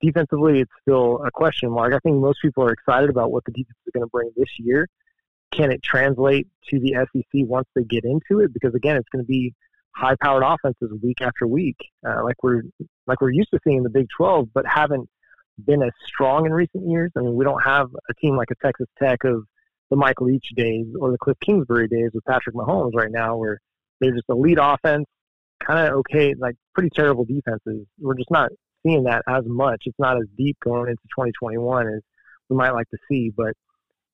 defensively, 0.00 0.60
it's 0.60 0.72
still 0.82 1.22
a 1.24 1.30
question 1.30 1.70
mark. 1.70 1.92
I 1.92 1.98
think 2.00 2.16
most 2.16 2.40
people 2.42 2.64
are 2.64 2.72
excited 2.72 3.10
about 3.10 3.30
what 3.32 3.44
the 3.44 3.52
defense 3.52 3.76
is 3.86 3.92
going 3.92 4.04
to 4.04 4.10
bring 4.10 4.30
this 4.36 4.58
year. 4.58 4.86
Can 5.52 5.72
it 5.72 5.82
translate 5.82 6.46
to 6.70 6.78
the 6.78 6.94
SEC 6.94 7.46
once 7.46 7.66
they 7.74 7.84
get 7.84 8.04
into 8.04 8.40
it? 8.42 8.52
Because 8.52 8.74
again, 8.74 8.96
it's 8.96 9.08
going 9.08 9.24
to 9.24 9.28
be 9.28 9.54
high-powered 9.96 10.44
offenses 10.44 10.92
week 11.02 11.20
after 11.20 11.46
week, 11.46 11.76
uh, 12.06 12.22
like 12.22 12.36
we're 12.42 12.62
like 13.08 13.20
we're 13.20 13.30
used 13.30 13.50
to 13.52 13.58
seeing 13.64 13.78
in 13.78 13.82
the 13.82 13.90
Big 13.90 14.06
12, 14.16 14.48
but 14.54 14.64
haven't 14.66 15.08
been 15.64 15.82
as 15.82 15.90
strong 16.06 16.46
in 16.46 16.52
recent 16.52 16.88
years. 16.88 17.10
I 17.16 17.20
mean, 17.20 17.34
we 17.34 17.44
don't 17.44 17.62
have 17.62 17.88
a 18.08 18.14
team 18.14 18.36
like 18.36 18.50
a 18.50 18.64
Texas 18.64 18.86
Tech 19.02 19.24
of 19.24 19.44
the 19.90 19.96
Mike 19.96 20.20
Leach 20.20 20.50
days 20.54 20.86
or 21.00 21.10
the 21.10 21.18
Cliff 21.18 21.38
Kingsbury 21.44 21.88
days 21.88 22.10
with 22.12 22.24
Patrick 22.24 22.54
Mahomes 22.54 22.94
right 22.94 23.10
now, 23.10 23.36
where 23.36 23.58
they're 24.00 24.12
just 24.12 24.28
elite 24.28 24.58
offense, 24.60 25.06
kind 25.66 25.88
of 25.88 25.94
okay, 25.94 26.34
like 26.38 26.54
pretty 26.74 26.90
terrible 26.90 27.24
defenses. 27.24 27.86
We're 27.98 28.14
just 28.14 28.30
not 28.30 28.50
seeing 28.84 29.04
that 29.04 29.22
as 29.26 29.44
much. 29.46 29.82
It's 29.86 29.98
not 29.98 30.18
as 30.18 30.28
deep 30.36 30.58
going 30.62 30.90
into 30.90 31.02
2021 31.16 31.88
as 31.88 32.02
we 32.48 32.56
might 32.56 32.74
like 32.74 32.88
to 32.90 32.98
see. 33.10 33.32
But 33.34 33.54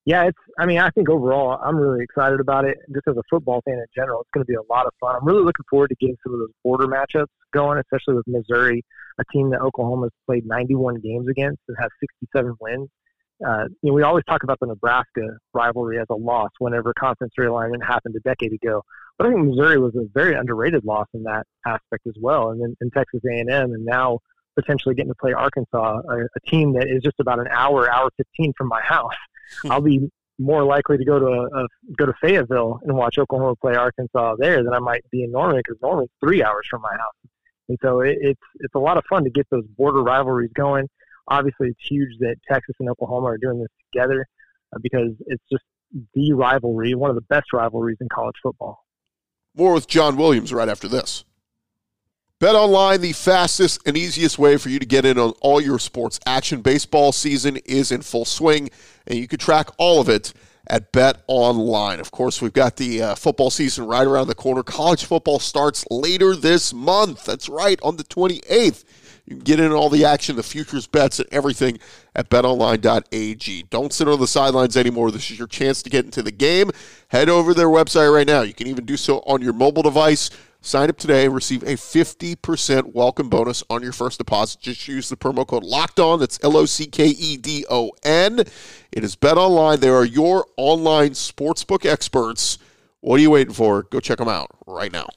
yeah, 0.04 0.24
it's. 0.24 0.38
I 0.58 0.66
mean, 0.66 0.78
I 0.78 0.90
think 0.90 1.08
overall, 1.08 1.58
I'm 1.64 1.76
really 1.76 2.04
excited 2.04 2.38
about 2.38 2.66
it. 2.66 2.78
Just 2.92 3.08
as 3.08 3.16
a 3.16 3.22
football 3.30 3.62
fan 3.64 3.74
in 3.74 3.86
general, 3.94 4.20
it's 4.20 4.30
going 4.34 4.44
to 4.44 4.50
be 4.50 4.54
a 4.54 4.72
lot 4.72 4.86
of 4.86 4.92
fun. 5.00 5.16
I'm 5.16 5.26
really 5.26 5.42
looking 5.42 5.64
forward 5.70 5.88
to 5.88 5.96
getting 5.98 6.16
some 6.22 6.34
of 6.34 6.40
those 6.40 6.50
border 6.62 6.86
matchups 6.86 7.26
going, 7.54 7.78
especially 7.78 8.14
with 8.14 8.26
Missouri, 8.26 8.84
a 9.18 9.24
team 9.32 9.50
that 9.50 9.60
Oklahoma 9.60 10.06
has 10.06 10.12
played 10.26 10.46
91 10.46 11.00
games 11.00 11.28
against 11.28 11.60
and 11.68 11.76
has 11.80 11.88
67 12.00 12.54
wins. 12.60 12.88
uh, 13.46 13.64
you 13.82 13.90
know, 13.90 13.92
we 13.94 14.02
always 14.02 14.24
talk 14.28 14.42
about 14.42 14.58
the 14.60 14.66
Nebraska 14.66 15.38
rivalry 15.54 15.98
as 15.98 16.06
a 16.10 16.14
loss 16.14 16.50
whenever 16.58 16.92
conference 16.98 17.32
realignment 17.38 17.82
happened 17.82 18.14
a 18.16 18.20
decade 18.20 18.52
ago. 18.52 18.82
But 19.16 19.28
I 19.28 19.32
think 19.32 19.46
Missouri 19.46 19.78
was 19.78 19.94
a 19.94 20.06
very 20.12 20.34
underrated 20.34 20.84
loss 20.84 21.06
in 21.14 21.22
that 21.22 21.46
aspect 21.66 22.06
as 22.06 22.14
well. 22.20 22.50
And 22.50 22.60
then 22.60 22.76
in 22.80 22.90
Texas 22.90 23.20
A&M, 23.30 23.48
and 23.48 23.84
now 23.84 24.18
potentially 24.56 24.94
getting 24.94 25.10
to 25.10 25.16
play 25.20 25.32
Arkansas, 25.32 26.00
a, 26.08 26.16
a 26.16 26.40
team 26.50 26.74
that 26.74 26.88
is 26.88 27.02
just 27.02 27.18
about 27.20 27.38
an 27.38 27.48
hour, 27.50 27.90
hour 27.90 28.10
15 28.16 28.52
from 28.56 28.68
my 28.68 28.80
house. 28.82 29.14
I'll 29.70 29.80
be 29.80 30.10
more 30.38 30.64
likely 30.64 30.98
to 30.98 31.04
go 31.04 31.18
to 31.18 31.26
a, 31.26 31.64
a, 31.64 31.66
go 31.96 32.06
to 32.06 32.14
Fayetteville 32.20 32.80
and 32.84 32.96
watch 32.96 33.18
Oklahoma 33.18 33.54
play 33.56 33.76
Arkansas 33.76 34.36
there 34.38 34.62
than 34.64 34.72
I 34.72 34.80
might 34.80 35.08
be 35.10 35.22
in 35.22 35.30
Norman 35.30 35.58
because 35.58 35.80
Norman's 35.80 36.10
three 36.20 36.42
hours 36.42 36.66
from 36.68 36.82
my 36.82 36.92
house. 36.92 37.30
And 37.68 37.78
so 37.82 38.00
it, 38.00 38.18
it's 38.20 38.40
it's 38.60 38.74
a 38.74 38.78
lot 38.78 38.98
of 38.98 39.04
fun 39.08 39.24
to 39.24 39.30
get 39.30 39.46
those 39.50 39.64
border 39.76 40.02
rivalries 40.02 40.50
going. 40.54 40.88
Obviously, 41.28 41.68
it's 41.68 41.88
huge 41.88 42.18
that 42.18 42.36
Texas 42.50 42.74
and 42.80 42.90
Oklahoma 42.90 43.26
are 43.26 43.38
doing 43.38 43.60
this 43.60 43.70
together 43.92 44.26
uh, 44.74 44.78
because 44.82 45.12
it's 45.26 45.42
just 45.50 45.64
the 46.14 46.32
rivalry, 46.32 46.94
one 46.94 47.10
of 47.10 47.16
the 47.16 47.22
best 47.22 47.52
rivalries 47.52 47.96
in 48.00 48.08
college 48.08 48.36
football. 48.42 48.84
More 49.56 49.72
with 49.72 49.86
John 49.86 50.16
Williams 50.16 50.52
right 50.52 50.68
after 50.68 50.88
this. 50.88 51.24
Bet 52.44 52.56
online, 52.56 53.00
the 53.00 53.14
fastest 53.14 53.80
and 53.86 53.96
easiest 53.96 54.38
way 54.38 54.58
for 54.58 54.68
you 54.68 54.78
to 54.78 54.84
get 54.84 55.06
in 55.06 55.18
on 55.18 55.32
all 55.40 55.62
your 55.62 55.78
sports 55.78 56.20
action. 56.26 56.60
Baseball 56.60 57.10
season 57.10 57.56
is 57.64 57.90
in 57.90 58.02
full 58.02 58.26
swing, 58.26 58.68
and 59.06 59.18
you 59.18 59.26
can 59.26 59.38
track 59.38 59.70
all 59.78 59.98
of 59.98 60.10
it 60.10 60.34
at 60.66 60.92
Bet 60.92 61.22
Online. 61.26 62.00
Of 62.00 62.10
course, 62.10 62.42
we've 62.42 62.52
got 62.52 62.76
the 62.76 63.00
uh, 63.00 63.14
football 63.14 63.48
season 63.48 63.86
right 63.86 64.06
around 64.06 64.26
the 64.26 64.34
corner. 64.34 64.62
College 64.62 65.06
football 65.06 65.38
starts 65.38 65.86
later 65.90 66.36
this 66.36 66.74
month. 66.74 67.24
That's 67.24 67.48
right, 67.48 67.80
on 67.82 67.96
the 67.96 68.04
28th. 68.04 68.84
You 69.24 69.36
can 69.36 69.44
get 69.44 69.58
in 69.58 69.72
all 69.72 69.88
the 69.88 70.04
action, 70.04 70.36
the 70.36 70.42
futures 70.42 70.86
bets, 70.86 71.20
and 71.20 71.28
everything 71.32 71.78
at 72.14 72.28
betonline.ag. 72.28 73.62
Don't 73.70 73.90
sit 73.90 74.06
on 74.06 74.20
the 74.20 74.26
sidelines 74.26 74.76
anymore. 74.76 75.10
This 75.10 75.30
is 75.30 75.38
your 75.38 75.48
chance 75.48 75.82
to 75.82 75.88
get 75.88 76.04
into 76.04 76.22
the 76.22 76.30
game. 76.30 76.70
Head 77.08 77.30
over 77.30 77.54
to 77.54 77.58
their 77.58 77.68
website 77.68 78.12
right 78.12 78.26
now. 78.26 78.42
You 78.42 78.52
can 78.52 78.66
even 78.66 78.84
do 78.84 78.98
so 78.98 79.20
on 79.20 79.40
your 79.40 79.54
mobile 79.54 79.82
device. 79.82 80.28
Sign 80.64 80.88
up 80.88 80.96
today 80.96 81.26
and 81.26 81.34
receive 81.34 81.62
a 81.64 81.74
50% 81.76 82.94
welcome 82.94 83.28
bonus 83.28 83.62
on 83.68 83.82
your 83.82 83.92
first 83.92 84.16
deposit. 84.16 84.62
Just 84.62 84.88
use 84.88 85.10
the 85.10 85.16
promo 85.16 85.46
code 85.46 85.62
LOCKED 85.62 86.00
ON. 86.00 86.18
That's 86.18 86.42
L 86.42 86.56
O 86.56 86.64
C 86.64 86.86
K 86.86 87.08
E 87.08 87.36
D 87.36 87.66
O 87.68 87.90
N. 88.02 88.38
It 88.90 89.04
is 89.04 89.14
Bet 89.14 89.36
Online. 89.36 89.78
They 89.78 89.90
are 89.90 90.06
your 90.06 90.46
online 90.56 91.10
sportsbook 91.10 91.84
experts. 91.84 92.56
What 93.00 93.16
are 93.16 93.22
you 93.22 93.30
waiting 93.30 93.52
for? 93.52 93.82
Go 93.82 94.00
check 94.00 94.16
them 94.16 94.28
out 94.28 94.52
right 94.66 94.90
now. 94.90 95.08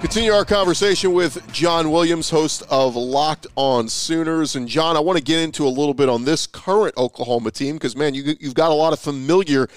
Continue 0.00 0.32
our 0.32 0.44
conversation 0.44 1.14
with 1.14 1.50
John 1.52 1.90
Williams, 1.90 2.28
host 2.28 2.62
of 2.70 2.96
Locked 2.96 3.46
On 3.56 3.88
Sooners. 3.88 4.54
And 4.54 4.68
John, 4.68 4.94
I 4.94 5.00
want 5.00 5.16
to 5.16 5.24
get 5.24 5.40
into 5.40 5.66
a 5.66 5.70
little 5.70 5.94
bit 5.94 6.10
on 6.10 6.24
this 6.24 6.46
current 6.46 6.94
Oklahoma 6.98 7.50
team 7.50 7.76
because, 7.76 7.96
man, 7.96 8.12
you, 8.12 8.34
you've 8.38 8.54
got 8.54 8.70
a 8.70 8.74
lot 8.74 8.92
of 8.92 8.98
familiar 8.98 9.68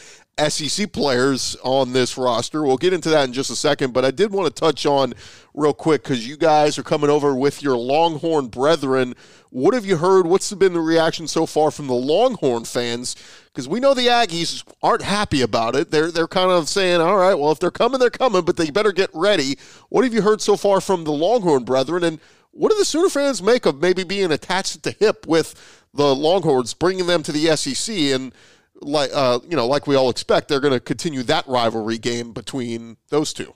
SEC 0.47 0.91
players 0.91 1.55
on 1.63 1.93
this 1.93 2.17
roster. 2.17 2.63
We'll 2.63 2.77
get 2.77 2.91
into 2.91 3.09
that 3.09 3.25
in 3.25 3.33
just 3.33 3.49
a 3.49 3.55
second, 3.55 3.93
but 3.93 4.03
I 4.03 4.11
did 4.11 4.31
want 4.31 4.53
to 4.53 4.59
touch 4.59 4.85
on 4.85 5.13
real 5.53 5.73
quick 5.73 6.03
because 6.03 6.27
you 6.27 6.37
guys 6.37 6.77
are 6.77 6.83
coming 6.83 7.09
over 7.09 7.33
with 7.33 7.63
your 7.63 7.77
Longhorn 7.77 8.47
brethren. 8.47 9.15
What 9.49 9.73
have 9.73 9.85
you 9.85 9.97
heard? 9.97 10.27
What's 10.27 10.53
been 10.53 10.73
the 10.73 10.81
reaction 10.81 11.27
so 11.27 11.45
far 11.45 11.71
from 11.71 11.87
the 11.87 11.93
Longhorn 11.93 12.65
fans? 12.65 13.15
Because 13.53 13.67
we 13.67 13.79
know 13.79 13.93
the 13.93 14.07
Aggies 14.07 14.63
aren't 14.81 15.01
happy 15.01 15.41
about 15.41 15.75
it. 15.75 15.91
They're 15.91 16.11
they're 16.11 16.27
kind 16.27 16.51
of 16.51 16.69
saying, 16.69 17.01
"All 17.01 17.17
right, 17.17 17.33
well, 17.33 17.51
if 17.51 17.59
they're 17.59 17.71
coming, 17.71 17.99
they're 17.99 18.09
coming, 18.09 18.43
but 18.43 18.57
they 18.57 18.69
better 18.69 18.91
get 18.91 19.09
ready." 19.13 19.57
What 19.89 20.03
have 20.03 20.13
you 20.13 20.21
heard 20.21 20.41
so 20.41 20.55
far 20.55 20.81
from 20.81 21.03
the 21.03 21.11
Longhorn 21.11 21.63
brethren, 21.63 22.03
and 22.03 22.19
what 22.51 22.71
do 22.71 22.77
the 22.77 22.85
Sooner 22.85 23.09
fans 23.09 23.41
make 23.41 23.65
of 23.65 23.81
maybe 23.81 24.03
being 24.03 24.31
attached 24.31 24.75
at 24.75 24.83
the 24.83 24.91
hip 24.91 25.27
with 25.27 25.55
the 25.93 26.15
Longhorns, 26.15 26.73
bringing 26.73 27.07
them 27.07 27.23
to 27.23 27.31
the 27.31 27.55
SEC 27.57 27.95
and 27.95 28.33
like 28.81 29.09
uh, 29.13 29.39
you 29.47 29.55
know, 29.55 29.67
like 29.67 29.87
we 29.87 29.95
all 29.95 30.09
expect, 30.09 30.47
they're 30.47 30.59
going 30.59 30.73
to 30.73 30.79
continue 30.79 31.23
that 31.23 31.47
rivalry 31.47 31.97
game 31.97 32.31
between 32.31 32.97
those 33.09 33.33
two. 33.33 33.53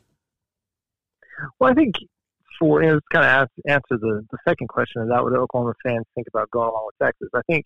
Well, 1.60 1.72
I 1.72 1.74
think 1.74 1.96
for 2.60 2.84
you 2.84 2.92
know, 2.92 3.00
kind 3.12 3.26
of 3.26 3.50
answer 3.68 3.98
the 3.98 4.26
the 4.32 4.38
second 4.48 4.68
question 4.68 5.02
is 5.04 5.10
that 5.10 5.24
what 5.24 5.34
Oklahoma 5.34 5.74
fans 5.84 6.06
think 6.16 6.28
about 6.28 6.50
going 6.52 6.70
along 6.70 6.88
with 6.88 7.08
Texas. 7.08 7.30
I 7.34 7.42
think 7.48 7.66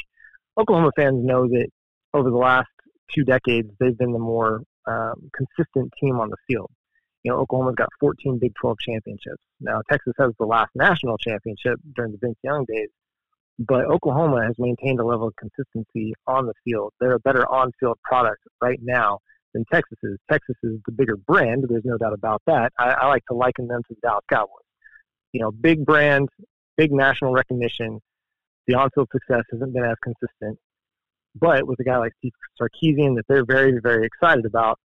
Oklahoma 0.57 0.91
fans 0.95 1.23
know 1.23 1.47
that 1.47 1.67
over 2.13 2.29
the 2.29 2.37
last 2.37 2.67
two 3.13 3.23
decades 3.23 3.69
they've 3.79 3.97
been 3.97 4.11
the 4.11 4.19
more 4.19 4.61
um, 4.87 5.29
consistent 5.35 5.91
team 6.01 6.19
on 6.19 6.29
the 6.29 6.37
field. 6.47 6.69
You 7.23 7.31
know, 7.31 7.39
Oklahoma's 7.39 7.75
got 7.75 7.89
14 7.99 8.39
Big 8.39 8.53
12 8.59 8.77
championships. 8.79 9.41
Now 9.59 9.81
Texas 9.89 10.13
has 10.17 10.31
the 10.39 10.45
last 10.45 10.69
national 10.75 11.17
championship 11.17 11.79
during 11.95 12.11
the 12.11 12.17
Vince 12.21 12.37
Young 12.43 12.65
days, 12.65 12.89
but 13.59 13.85
Oklahoma 13.85 14.43
has 14.45 14.55
maintained 14.57 14.99
a 14.99 15.05
level 15.05 15.27
of 15.27 15.35
consistency 15.35 16.13
on 16.25 16.45
the 16.45 16.53
field. 16.63 16.93
They're 16.99 17.13
a 17.15 17.19
better 17.19 17.49
on-field 17.49 17.97
product 18.03 18.41
right 18.61 18.79
now 18.81 19.19
than 19.53 19.65
Texas 19.71 19.97
is. 20.03 20.17
Texas 20.29 20.55
is 20.63 20.79
the 20.85 20.91
bigger 20.91 21.17
brand. 21.17 21.65
There's 21.67 21.85
no 21.85 21.97
doubt 21.97 22.13
about 22.13 22.41
that. 22.47 22.71
I, 22.79 22.91
I 22.91 23.07
like 23.07 23.25
to 23.29 23.35
liken 23.35 23.67
them 23.67 23.81
to 23.87 23.95
the 23.95 23.99
Dallas 24.01 24.23
Cowboys. 24.29 24.63
You 25.33 25.41
know, 25.41 25.51
big 25.51 25.85
brand, 25.85 26.29
big 26.77 26.91
national 26.91 27.33
recognition. 27.33 27.99
The 28.67 28.75
on-field 28.75 29.09
success 29.11 29.43
hasn't 29.51 29.73
been 29.73 29.85
as 29.85 29.95
consistent, 30.03 30.59
but 31.35 31.67
with 31.67 31.79
a 31.79 31.83
guy 31.83 31.97
like 31.97 32.13
Steve 32.19 32.33
Sarkisian 32.59 33.15
that 33.15 33.25
they're 33.27 33.45
very, 33.45 33.79
very 33.81 34.05
excited 34.05 34.45
about, 34.45 34.79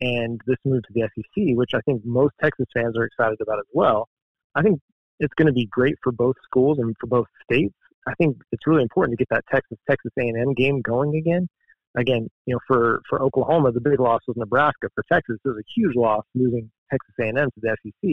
and 0.00 0.40
this 0.46 0.56
move 0.64 0.82
to 0.82 0.92
the 0.92 1.08
SEC, 1.14 1.56
which 1.56 1.70
I 1.74 1.80
think 1.82 2.02
most 2.04 2.34
Texas 2.42 2.66
fans 2.74 2.96
are 2.96 3.04
excited 3.04 3.38
about 3.40 3.58
as 3.58 3.66
well. 3.72 4.08
I 4.54 4.62
think 4.62 4.80
it's 5.20 5.34
going 5.34 5.46
to 5.46 5.52
be 5.52 5.66
great 5.66 5.94
for 6.02 6.12
both 6.12 6.36
schools 6.44 6.78
and 6.78 6.94
for 7.00 7.06
both 7.06 7.26
states 7.44 7.74
I 8.06 8.14
think 8.14 8.38
it's 8.50 8.66
really 8.66 8.82
important 8.82 9.16
to 9.16 9.22
get 9.22 9.28
that 9.30 9.44
Texas 9.52 9.78
Texas 9.88 10.12
A&M 10.18 10.54
game 10.54 10.80
going 10.82 11.16
again. 11.16 11.48
Again, 11.96 12.28
you 12.46 12.54
know, 12.54 12.60
for 12.66 13.00
for 13.08 13.22
Oklahoma, 13.22 13.70
the 13.72 13.80
big 13.80 14.00
loss 14.00 14.20
was 14.26 14.36
Nebraska. 14.36 14.88
For 14.94 15.04
Texas, 15.12 15.36
it 15.44 15.48
was 15.48 15.58
a 15.58 15.72
huge 15.74 15.94
loss 15.94 16.24
losing 16.34 16.70
Texas 16.90 17.14
A&M 17.20 17.34
to 17.34 17.60
the 17.60 17.76
SEC. 17.82 18.10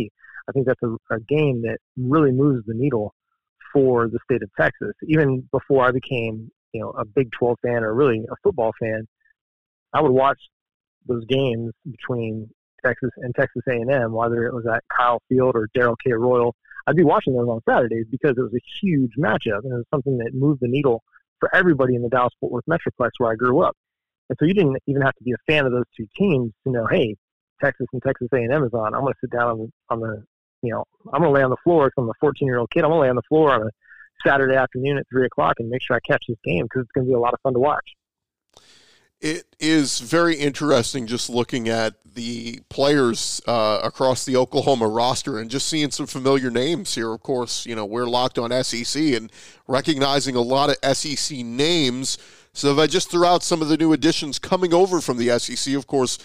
I 0.48 0.52
think 0.52 0.68
that's 0.68 0.82
a, 0.84 0.96
a 1.14 1.20
game 1.28 1.62
that 1.64 1.78
really 1.98 2.32
moves 2.32 2.66
the 2.66 2.74
needle 2.74 3.14
for 3.74 4.08
the 4.08 4.20
state 4.26 4.44
of 4.44 4.50
Texas. 4.60 4.94
Even 5.08 5.48
before 5.52 5.86
I 5.86 5.92
became, 5.92 6.52
you 6.74 6.82
know, 6.82 6.90
a 6.92 7.06
Big 7.06 7.30
12 7.38 7.58
fan 7.64 7.84
or 7.84 7.94
really 7.94 8.26
a 8.30 8.36
football 8.44 8.72
fan, 8.80 9.08
I 9.94 10.02
would 10.02 10.12
watch 10.12 10.40
those 11.08 11.26
games 11.26 11.72
between 11.90 12.50
Texas 12.86 13.10
and 13.18 13.34
Texas 13.36 13.64
A&M, 13.68 14.12
whether 14.12 14.46
it 14.46 14.54
was 14.54 14.66
at 14.68 14.84
Kyle 14.96 15.22
Field 15.28 15.56
or 15.56 15.68
Darrell 15.74 15.98
K. 16.04 16.14
Royal 16.14 16.56
I'd 16.90 16.96
be 16.96 17.04
watching 17.04 17.36
those 17.36 17.48
on 17.48 17.62
Saturdays 17.70 18.08
because 18.10 18.32
it 18.36 18.42
was 18.42 18.54
a 18.56 18.66
huge 18.82 19.12
matchup 19.16 19.64
and 19.64 19.72
it 19.72 19.78
was 19.78 19.86
something 19.94 20.18
that 20.18 20.32
moved 20.34 20.62
the 20.62 20.68
needle 20.68 21.04
for 21.40 21.54
everybody 21.56 21.94
in 21.94 22.02
the 22.02 22.10
Dallas 22.10 22.34
Fort 22.40 22.52
Worth 22.52 22.66
Metroplex 22.68 23.12
where 23.20 23.32
I 23.32 23.36
grew 23.36 23.62
up. 23.62 23.78
And 24.30 24.38
so 24.40 24.46
you 24.46 24.56
didn't 24.56 24.78
even 24.88 25.04
have 25.04 25.14
to 25.14 25.24
be 25.24 25.32
a 25.32 25.52
fan 25.52 25.68
of 25.68 25.72
those 25.72 25.86
two 25.96 26.08
teams 26.18 26.52
to 26.64 26.72
know, 26.72 26.88
hey, 26.90 27.16
Texas 27.64 27.86
and 27.94 28.02
Texas 28.02 28.28
A&M 28.34 28.64
is 28.64 28.74
on. 28.74 28.96
I'm 28.96 29.02
going 29.02 29.14
to 29.14 29.20
sit 29.22 29.30
down 29.30 29.50
on 29.50 29.58
the, 29.60 29.70
on 29.90 30.00
the, 30.00 30.24
you 30.64 30.72
know, 30.72 30.84
I'm 31.14 31.22
going 31.22 31.32
to 31.32 31.40
lay 31.40 31.44
on 31.44 31.52
the 31.52 31.58
floor 31.64 31.86
because 31.88 32.04
I'm 32.04 32.10
a 32.10 32.20
14 32.20 32.48
year 32.48 32.58
old 32.58 32.72
kid. 32.72 32.84
I'm 32.84 32.90
going 32.90 32.98
to 32.98 33.02
lay 33.04 33.10
on 33.10 33.16
the 33.16 33.22
floor 33.30 33.52
on 33.52 33.62
a 33.62 33.70
Saturday 34.26 34.56
afternoon 34.56 34.98
at 34.98 35.06
three 35.10 35.26
o'clock 35.26 35.56
and 35.60 35.70
make 35.70 35.82
sure 35.82 35.96
I 35.96 36.00
catch 36.00 36.24
this 36.28 36.38
game 36.44 36.64
because 36.66 36.84
it's 36.84 36.92
going 36.92 37.06
to 37.06 37.10
be 37.10 37.16
a 37.16 37.20
lot 37.20 37.34
of 37.34 37.40
fun 37.42 37.54
to 37.54 37.60
watch 37.60 37.86
it 39.22 39.46
is 39.60 40.00
very 40.00 40.36
interesting 40.36 41.06
just 41.06 41.30
looking 41.30 41.68
at 41.68 41.96
the 42.06 42.62
players 42.70 43.42
uh, 43.48 43.82
across 43.84 44.26
the 44.26 44.36
Oklahoma 44.38 44.88
roster 44.88 45.38
and 45.38 45.52
just 45.52 45.68
seeing 45.68 45.92
some 45.92 46.08
familiar 46.08 46.50
names 46.50 46.96
here. 46.96 47.12
Of 47.12 47.22
course, 47.22 47.66
you 47.66 47.76
know, 47.76 47.86
we're 47.86 48.08
locked 48.08 48.40
on 48.40 48.52
SEC 48.64 49.02
and 49.02 49.32
recognizing 49.68 50.36
a 50.36 50.42
lot 50.42 50.70
of 50.70 50.98
SEC 50.98 51.40
names. 51.40 52.18
So 52.54 52.72
if 52.72 52.80
I 52.80 52.88
just 52.88 53.12
threw 53.12 53.26
out 53.26 53.44
some 53.44 53.62
of 53.62 53.68
the 53.68 53.78
new 53.78 53.94
additions 53.94 54.40
coming 54.40 54.74
over 54.74 55.02
from 55.02 55.18
the 55.18 55.38
SEC, 55.38 55.74
of 55.76 55.86
course, 55.86 56.18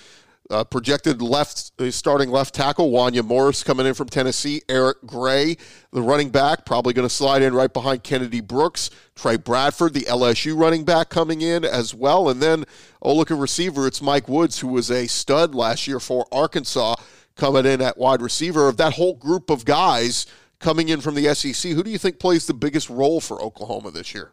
uh, 0.51 0.65
projected 0.65 1.23
left 1.23 1.73
uh, 1.81 1.91
starting 1.91 2.31
left 2.31 2.55
tackle 2.55 2.91
Wanya 2.91 3.25
Morris 3.25 3.63
coming 3.63 3.87
in 3.87 3.95
from 3.95 4.09
Tennessee. 4.09 4.63
Eric 4.69 4.99
Gray, 5.07 5.57
the 5.93 6.03
running 6.03 6.31
back, 6.31 6.67
probably 6.67 6.93
going 6.93 7.09
to 7.09 7.15
slide 7.15 7.43
in 7.43 7.55
right 7.55 7.73
behind 7.73 8.05
Kennedy 8.05 8.41
Brooks. 8.41 8.91
Tre 9.15 9.37
Bradford, 9.37 9.95
the 9.95 10.03
LSU 10.03 10.59
running 10.59 10.85
back, 10.85 11.09
coming 11.09 11.41
in 11.41 11.65
as 11.65 11.95
well. 11.95 12.29
And 12.29 12.43
then, 12.43 12.65
oh 13.01 13.15
look 13.15 13.31
at 13.31 13.39
receiver, 13.39 13.87
it's 13.87 14.03
Mike 14.03 14.29
Woods, 14.29 14.59
who 14.59 14.69
was 14.69 14.91
a 14.91 15.07
stud 15.07 15.55
last 15.55 15.87
year 15.87 16.01
for 16.01 16.27
Arkansas, 16.31 16.97
coming 17.37 17.65
in 17.65 17.81
at 17.81 17.97
wide 17.97 18.21
receiver. 18.21 18.69
Of 18.69 18.77
that 18.77 18.95
whole 18.95 19.15
group 19.15 19.49
of 19.51 19.65
guys 19.65 20.27
coming 20.61 20.89
in 20.89 21.01
from 21.01 21.15
the 21.15 21.35
SEC, 21.35 21.73
who 21.73 21.83
do 21.83 21.91
you 21.91 21.99
think 21.99 22.19
plays 22.19 22.47
the 22.47 22.55
biggest 22.55 22.91
role 22.91 23.21
for 23.21 23.41
Oklahoma 23.41 23.91
this 23.91 24.15
year? 24.15 24.33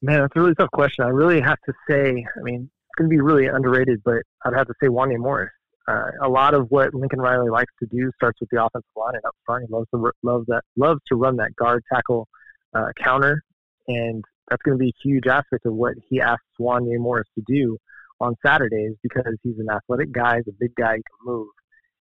Man, 0.00 0.20
that's 0.20 0.34
a 0.34 0.40
really 0.40 0.54
tough 0.54 0.70
question. 0.72 1.04
I 1.04 1.08
really 1.08 1.40
have 1.40 1.58
to 1.64 1.72
say, 1.88 2.26
I 2.36 2.42
mean, 2.42 2.68
going 2.96 3.10
to 3.10 3.14
be 3.14 3.20
really 3.20 3.46
underrated, 3.46 4.02
but 4.04 4.22
I'd 4.44 4.54
have 4.54 4.66
to 4.66 4.74
say 4.82 4.88
Wanya 4.88 5.18
Morris. 5.18 5.50
Uh, 5.88 6.10
a 6.22 6.28
lot 6.28 6.54
of 6.54 6.70
what 6.70 6.94
Lincoln 6.94 7.20
Riley 7.20 7.50
likes 7.50 7.72
to 7.80 7.86
do 7.86 8.10
starts 8.14 8.38
with 8.40 8.48
the 8.50 8.62
offensive 8.62 8.88
line 8.96 9.14
and 9.14 9.24
up 9.24 9.34
front. 9.44 9.64
He 9.66 9.72
loves 9.72 9.88
to 9.92 10.12
loves 10.22 10.46
that 10.46 10.62
loves 10.76 11.00
to 11.08 11.16
run 11.16 11.36
that 11.36 11.56
guard 11.56 11.82
tackle 11.92 12.28
uh, 12.72 12.90
counter, 13.02 13.42
and 13.88 14.22
that's 14.48 14.62
going 14.62 14.78
to 14.78 14.82
be 14.82 14.90
a 14.90 15.02
huge 15.02 15.26
aspect 15.26 15.66
of 15.66 15.74
what 15.74 15.94
he 16.08 16.20
asks 16.20 16.44
Wanya 16.60 16.98
Morris 16.98 17.28
to 17.34 17.42
do 17.46 17.78
on 18.20 18.36
Saturdays 18.44 18.94
because 19.02 19.36
he's 19.42 19.58
an 19.58 19.66
athletic 19.70 20.12
guy, 20.12 20.36
he's 20.36 20.48
a 20.48 20.56
big 20.58 20.74
guy, 20.76 20.96
he 20.96 21.02
can 21.02 21.32
move, 21.32 21.48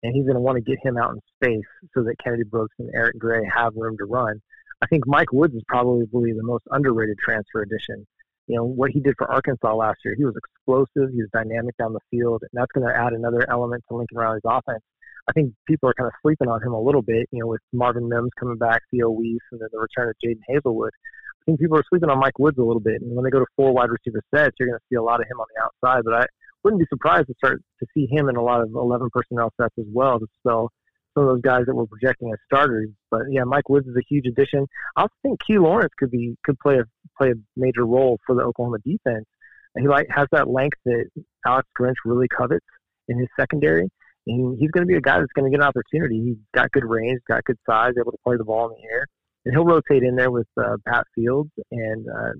and 0.04 0.14
he's 0.14 0.24
going 0.24 0.36
to 0.36 0.40
want 0.40 0.56
to 0.56 0.62
get 0.62 0.78
him 0.84 0.96
out 0.96 1.12
in 1.12 1.20
space 1.34 1.66
so 1.94 2.04
that 2.04 2.14
Kennedy 2.22 2.44
Brooks 2.44 2.76
and 2.78 2.90
Eric 2.94 3.18
Gray 3.18 3.42
have 3.52 3.72
room 3.74 3.96
to 3.98 4.04
run. 4.04 4.40
I 4.82 4.86
think 4.86 5.06
Mike 5.06 5.32
Woods 5.32 5.54
is 5.54 5.62
probably 5.66 6.04
the 6.12 6.42
most 6.42 6.64
underrated 6.70 7.18
transfer 7.18 7.62
addition. 7.62 8.06
You 8.46 8.56
know, 8.56 8.64
what 8.64 8.90
he 8.90 9.00
did 9.00 9.14
for 9.16 9.30
Arkansas 9.30 9.74
last 9.74 9.98
year, 10.04 10.14
he 10.16 10.24
was 10.24 10.34
explosive, 10.36 11.10
he 11.12 11.22
was 11.22 11.30
dynamic 11.32 11.76
down 11.78 11.92
the 11.92 12.00
field, 12.10 12.42
and 12.42 12.50
that's 12.52 12.70
going 12.72 12.86
to 12.86 12.94
add 12.94 13.12
another 13.12 13.46
element 13.50 13.84
to 13.88 13.96
Lincoln 13.96 14.18
Riley's 14.18 14.42
offense. 14.44 14.82
I 15.28 15.32
think 15.32 15.54
people 15.66 15.88
are 15.88 15.94
kind 15.94 16.06
of 16.06 16.12
sleeping 16.20 16.48
on 16.48 16.62
him 16.62 16.72
a 16.72 16.80
little 16.80 17.00
bit, 17.00 17.26
you 17.32 17.40
know, 17.40 17.46
with 17.46 17.62
Marvin 17.72 18.08
Mims 18.08 18.30
coming 18.38 18.58
back, 18.58 18.82
Theo 18.90 19.08
Wease, 19.08 19.40
and 19.52 19.60
then 19.60 19.68
the 19.72 19.78
return 19.78 20.10
of 20.10 20.16
Jadon 20.22 20.40
Haselwood. 20.50 20.90
I 20.92 21.42
think 21.46 21.60
people 21.60 21.78
are 21.78 21.84
sleeping 21.88 22.10
on 22.10 22.18
Mike 22.18 22.38
Woods 22.38 22.58
a 22.58 22.62
little 22.62 22.80
bit. 22.80 23.00
And 23.00 23.14
when 23.14 23.24
they 23.24 23.30
go 23.30 23.38
to 23.38 23.46
four 23.56 23.72
wide 23.72 23.88
receiver 23.88 24.20
sets, 24.34 24.56
you're 24.58 24.68
going 24.68 24.78
to 24.78 24.84
see 24.90 24.96
a 24.96 25.02
lot 25.02 25.20
of 25.20 25.26
him 25.26 25.40
on 25.40 25.46
the 25.54 25.64
outside. 25.64 26.04
But 26.04 26.14
I 26.14 26.26
wouldn't 26.62 26.80
be 26.80 26.86
surprised 26.88 27.28
to 27.28 27.34
start 27.36 27.62
to 27.80 27.86
see 27.94 28.06
him 28.10 28.28
in 28.28 28.36
a 28.36 28.42
lot 28.42 28.60
of 28.60 28.70
11 28.74 29.08
personnel 29.12 29.52
sets 29.60 29.74
as 29.78 29.86
well 29.92 30.20
spell 30.40 30.70
some 31.14 31.24
of 31.24 31.30
those 31.30 31.42
guys 31.42 31.62
that 31.66 31.74
we're 31.74 31.86
projecting 31.86 32.30
as 32.32 32.38
starters. 32.46 32.90
But 33.10 33.22
yeah, 33.30 33.44
Mike 33.44 33.68
Woods 33.68 33.86
is 33.86 33.96
a 33.96 34.02
huge 34.08 34.26
addition. 34.26 34.66
I 34.96 35.02
also 35.02 35.14
think 35.22 35.40
Key 35.46 35.58
Lawrence 35.58 35.92
could 35.98 36.10
be 36.10 36.36
could 36.44 36.58
play 36.58 36.78
a 36.78 36.84
play 37.16 37.30
a 37.30 37.34
major 37.56 37.86
role 37.86 38.18
for 38.26 38.34
the 38.34 38.42
Oklahoma 38.42 38.78
defense. 38.84 39.26
And 39.74 39.82
he 39.82 39.88
like 39.88 40.06
has 40.10 40.26
that 40.32 40.48
length 40.48 40.78
that 40.84 41.06
Alex 41.46 41.68
Grinch 41.78 41.96
really 42.04 42.28
covets 42.28 42.66
in 43.08 43.18
his 43.18 43.28
secondary. 43.38 43.88
And 44.26 44.58
he's 44.58 44.70
going 44.70 44.86
to 44.86 44.90
be 44.90 44.96
a 44.96 45.00
guy 45.00 45.18
that's 45.18 45.32
going 45.34 45.50
to 45.50 45.56
get 45.56 45.62
an 45.62 45.68
opportunity. 45.68 46.22
He's 46.22 46.36
got 46.54 46.70
good 46.72 46.84
range, 46.84 47.20
got 47.28 47.44
good 47.44 47.58
size, 47.68 47.92
able 47.98 48.12
to 48.12 48.18
play 48.24 48.36
the 48.36 48.44
ball 48.44 48.68
in 48.68 48.76
the 48.76 48.88
air, 48.90 49.06
and 49.44 49.54
he'll 49.54 49.66
rotate 49.66 50.02
in 50.02 50.16
there 50.16 50.30
with 50.30 50.46
uh, 50.56 50.76
Pat 50.86 51.04
Fields 51.14 51.50
and 51.70 52.06
uh, 52.08 52.32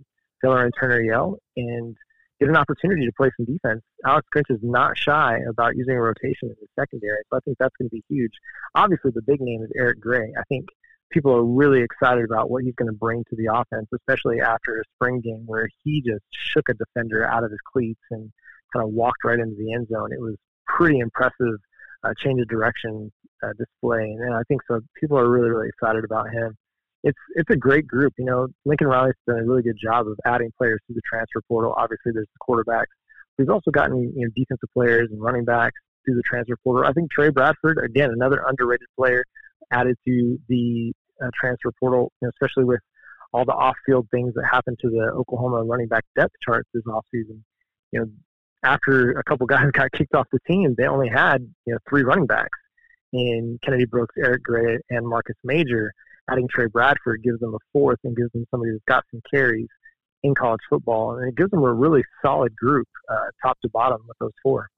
Taylor 0.42 0.64
and 0.64 0.72
Turner 0.80 1.02
Yell, 1.02 1.38
and 1.56 1.94
get 2.44 2.50
an 2.50 2.56
opportunity 2.56 3.06
to 3.06 3.12
play 3.16 3.30
some 3.36 3.46
defense. 3.46 3.82
Alex 4.04 4.26
Grinch 4.34 4.50
is 4.50 4.60
not 4.62 4.98
shy 4.98 5.38
about 5.48 5.76
using 5.76 5.94
a 5.94 6.00
rotation 6.00 6.50
in 6.50 6.56
the 6.60 6.66
secondary, 6.78 7.18
so 7.30 7.38
I 7.38 7.40
think 7.44 7.56
that's 7.58 7.74
going 7.78 7.88
to 7.88 7.94
be 7.94 8.02
huge. 8.08 8.32
Obviously, 8.74 9.12
the 9.14 9.22
big 9.22 9.40
name 9.40 9.62
is 9.62 9.70
Eric 9.76 10.00
Gray. 10.00 10.32
I 10.38 10.42
think 10.48 10.66
people 11.10 11.32
are 11.32 11.44
really 11.44 11.80
excited 11.80 12.24
about 12.24 12.50
what 12.50 12.64
he's 12.64 12.74
going 12.74 12.90
to 12.90 12.96
bring 12.96 13.24
to 13.30 13.36
the 13.36 13.48
offense, 13.52 13.88
especially 13.94 14.40
after 14.40 14.78
a 14.78 14.84
spring 14.96 15.20
game 15.20 15.44
where 15.46 15.68
he 15.82 16.02
just 16.02 16.24
shook 16.32 16.68
a 16.68 16.74
defender 16.74 17.26
out 17.26 17.44
of 17.44 17.50
his 17.50 17.60
cleats 17.72 18.00
and 18.10 18.30
kind 18.72 18.84
of 18.84 18.92
walked 18.92 19.24
right 19.24 19.38
into 19.38 19.56
the 19.56 19.72
end 19.72 19.88
zone. 19.88 20.12
It 20.12 20.20
was 20.20 20.34
pretty 20.66 20.98
impressive 20.98 21.56
uh, 22.02 22.12
change 22.18 22.40
of 22.40 22.48
direction 22.48 23.10
uh, 23.42 23.52
display, 23.58 24.02
and 24.02 24.34
I 24.34 24.42
think 24.48 24.60
so. 24.68 24.80
People 25.00 25.18
are 25.18 25.28
really 25.28 25.50
really 25.50 25.68
excited 25.68 26.04
about 26.04 26.30
him. 26.30 26.56
It's 27.04 27.18
it's 27.36 27.50
a 27.50 27.56
great 27.56 27.86
group. 27.86 28.12
You 28.18 28.24
know, 28.24 28.48
Lincoln 28.64 28.88
Riley's 28.88 29.14
done 29.26 29.38
a 29.38 29.44
really 29.44 29.62
good 29.62 29.78
job 29.80 30.08
of 30.08 30.18
adding 30.24 30.50
players 30.58 30.80
to 30.88 30.94
the 30.94 31.02
transfer 31.08 31.40
portal. 31.46 31.74
Obviously, 31.76 32.12
there's 32.12 32.26
the 32.34 32.44
quarterbacks. 32.46 32.92
We've 33.38 33.50
also 33.50 33.70
gotten 33.70 34.12
you 34.16 34.26
know 34.26 34.30
defensive 34.34 34.68
players 34.74 35.08
and 35.12 35.22
running 35.22 35.44
backs 35.44 35.78
through 36.04 36.16
the 36.16 36.22
transfer 36.22 36.56
portal. 36.64 36.88
I 36.88 36.92
think 36.92 37.10
Tre 37.10 37.30
Bradford, 37.30 37.78
again, 37.84 38.10
another 38.10 38.42
underrated 38.46 38.88
player 38.96 39.24
added 39.70 39.96
to 40.06 40.38
the 40.48 40.92
uh, 41.22 41.30
transfer 41.38 41.72
portal, 41.78 42.12
you 42.20 42.26
know, 42.26 42.30
especially 42.30 42.64
with 42.64 42.80
all 43.32 43.44
the 43.44 43.52
off-field 43.52 44.06
things 44.10 44.32
that 44.34 44.44
happened 44.44 44.78
to 44.80 44.88
the 44.88 45.10
Oklahoma 45.14 45.64
running 45.64 45.88
back 45.88 46.04
depth 46.16 46.34
charts 46.44 46.68
this 46.72 46.84
offseason. 46.84 47.40
You 47.92 48.00
know, 48.00 48.06
after 48.64 49.12
a 49.12 49.24
couple 49.24 49.46
guys 49.54 49.70
got 49.72 49.92
kicked 49.92 50.14
off 50.14 50.26
the 50.32 50.38
team, 50.46 50.74
they 50.78 50.86
only 50.86 51.08
had 51.08 51.38
you 51.66 51.72
know 51.72 51.78
three 51.88 52.02
running 52.02 52.26
backs 52.26 52.58
in 53.12 53.58
Kennedy 53.62 53.84
Brooks, 53.84 54.14
Eric 54.18 54.42
Gray, 54.42 54.78
and 54.90 55.06
Marcus 55.06 55.36
Major. 55.44 55.92
Adding 56.30 56.48
Tre 56.48 56.66
Bradford 56.66 57.22
gives 57.22 57.40
them 57.40 57.54
a 57.54 57.58
fourth 57.72 57.98
and 58.04 58.16
gives 58.16 58.32
them 58.32 58.46
somebody 58.50 58.72
who's 58.72 58.80
got 58.88 59.04
some 59.10 59.20
carries 59.30 59.68
in 60.22 60.34
college 60.34 60.60
football, 60.70 61.16
and 61.16 61.28
it 61.28 61.36
gives 61.36 61.50
them 61.50 61.62
a 61.62 61.72
really 61.72 62.02
solid 62.22 62.56
group, 62.56 62.88
uh, 63.10 63.26
top 63.42 63.60
to 63.60 63.68
bottom, 63.68 64.00
with 64.08 64.16
those 64.18 64.32
four. 64.42 64.68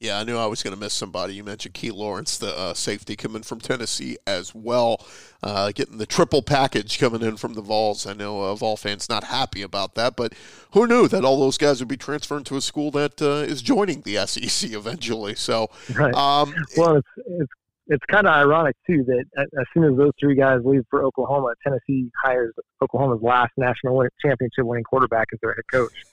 Yeah, 0.00 0.18
I 0.18 0.24
knew 0.24 0.36
I 0.36 0.46
was 0.46 0.62
going 0.62 0.74
to 0.74 0.80
miss 0.80 0.92
somebody. 0.92 1.34
You 1.34 1.44
mentioned 1.44 1.72
Key 1.72 1.92
Lawrence, 1.92 2.36
the 2.36 2.54
uh, 2.54 2.74
safety 2.74 3.14
coming 3.16 3.42
from 3.42 3.60
Tennessee 3.60 4.18
as 4.26 4.54
well, 4.54 5.06
uh, 5.42 5.70
getting 5.72 5.98
the 5.98 6.04
triple 6.04 6.42
package 6.42 6.98
coming 6.98 7.22
in 7.22 7.36
from 7.36 7.54
the 7.54 7.62
Vols. 7.62 8.04
I 8.04 8.12
know 8.12 8.42
uh, 8.42 8.54
Vol 8.54 8.76
fans 8.76 9.08
not 9.08 9.24
happy 9.24 9.62
about 9.62 9.94
that, 9.94 10.16
but 10.16 10.34
who 10.72 10.86
knew 10.86 11.08
that 11.08 11.24
all 11.24 11.38
those 11.38 11.56
guys 11.56 11.80
would 11.80 11.88
be 11.88 11.96
transferring 11.96 12.44
to 12.44 12.56
a 12.56 12.60
school 12.60 12.90
that 12.90 13.22
uh, 13.22 13.46
is 13.48 13.62
joining 13.62 14.02
the 14.02 14.16
SEC 14.26 14.72
eventually? 14.72 15.36
So, 15.36 15.70
right. 15.94 16.14
Um, 16.14 16.54
well, 16.76 16.96
it's, 16.96 17.08
it's 17.26 17.52
it's 17.86 18.04
kind 18.10 18.26
of 18.26 18.32
ironic 18.32 18.76
too 18.86 19.04
that 19.04 19.24
as 19.36 19.66
soon 19.74 19.84
as 19.84 19.96
those 19.96 20.12
three 20.18 20.34
guys 20.34 20.60
leave 20.64 20.82
for 20.88 21.04
Oklahoma, 21.04 21.54
Tennessee 21.62 22.10
hires 22.22 22.52
Oklahoma's 22.82 23.20
last 23.22 23.52
national 23.56 24.02
championship 24.24 24.64
winning 24.64 24.84
quarterback 24.84 25.26
as 25.32 25.38
their 25.42 25.54
head 25.54 25.64
coach. 25.70 26.04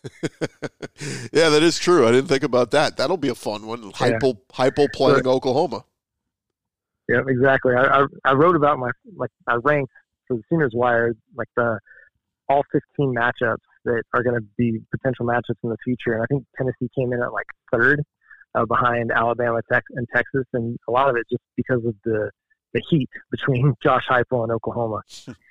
yeah, 1.32 1.50
that 1.50 1.64
is 1.64 1.78
true. 1.80 2.08
I 2.08 2.12
didn't 2.12 2.28
think 2.28 2.44
about 2.44 2.72
that. 2.72 2.98
That'll 2.98 3.18
be 3.18 3.30
a 3.30 3.36
fun 3.36 3.68
one. 3.68 3.92
Heupel, 3.94 4.38
yeah. 4.58 4.88
Playing 4.94 5.28
Oklahoma. 5.28 5.86
Yeah, 7.08 7.22
exactly. 7.28 7.74
I, 7.76 8.02
I, 8.02 8.06
I 8.26 8.34
wrote 8.34 8.56
about 8.56 8.78
my 8.80 8.92
like 9.16 9.32
I 9.48 9.56
ranked 9.56 9.92
for 10.28 10.38
the 10.38 10.44
Sooners 10.50 10.72
Wire 10.74 11.14
like 11.36 11.48
the 11.56 11.80
all 12.50 12.64
15 12.72 13.16
matchups 13.16 13.58
that 13.86 14.04
are 14.14 14.24
going 14.24 14.36
to 14.36 14.46
be 14.58 14.80
potential 14.92 15.26
matchups 15.26 15.56
in 15.64 15.70
the 15.70 15.78
future, 15.84 16.14
and 16.14 16.24
I 16.24 16.26
think 16.28 16.46
Tennessee 16.58 16.90
came 16.98 17.14
in 17.14 17.22
at 17.22 17.32
like 17.32 17.48
third 17.72 18.04
uh, 18.56 18.66
behind 18.66 19.12
Alabama 19.12 19.62
Tex- 19.72 19.88
and 19.92 20.08
Texas, 20.14 20.46
and 20.54 20.78
a 20.88 20.92
lot 20.92 21.10
of 21.10 21.16
it 21.16 21.26
just 21.30 21.44
because 21.56 21.84
of 21.86 21.96
the 22.04 22.30
the 22.74 22.82
heat 22.90 23.10
between 23.30 23.74
Josh 23.84 24.08
Heupel 24.08 24.44
and 24.44 24.52
Oklahoma. 24.52 25.02